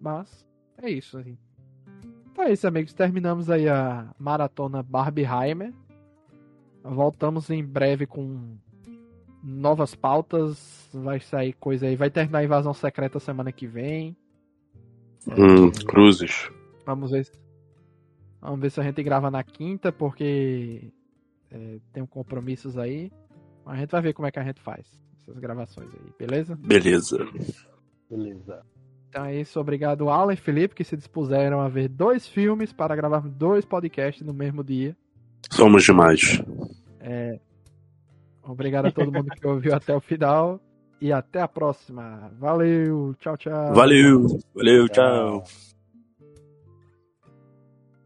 [0.00, 0.44] Mas
[0.78, 1.18] é isso.
[1.18, 1.36] Assim.
[2.32, 2.92] Então é isso, amigos.
[2.92, 5.72] Terminamos aí a maratona Barbieheimer.
[6.82, 8.56] Voltamos em breve com
[9.42, 10.88] novas pautas.
[10.92, 11.96] Vai sair coisa aí.
[11.96, 14.16] Vai terminar a invasão secreta semana que vem.
[15.28, 16.50] Hum, cruzes.
[16.84, 17.30] Vamos ver.
[18.40, 20.92] Vamos ver se a gente grava na quinta, porque
[21.50, 23.10] é, tem compromissos aí.
[23.64, 24.86] Mas a gente vai ver como é que a gente faz
[25.22, 26.54] essas gravações aí, beleza?
[26.56, 27.18] Beleza.
[28.10, 28.62] Beleza.
[29.14, 32.96] Então é isso, obrigado Alan e Felipe que se dispuseram a ver dois filmes para
[32.96, 34.96] gravar dois podcasts no mesmo dia.
[35.52, 36.42] Somos demais.
[36.98, 37.38] É,
[38.42, 40.60] obrigado a todo mundo que ouviu até o final
[41.00, 42.28] e até a próxima.
[42.40, 43.72] Valeu, tchau, tchau.
[43.72, 45.44] Valeu, valeu, tchau.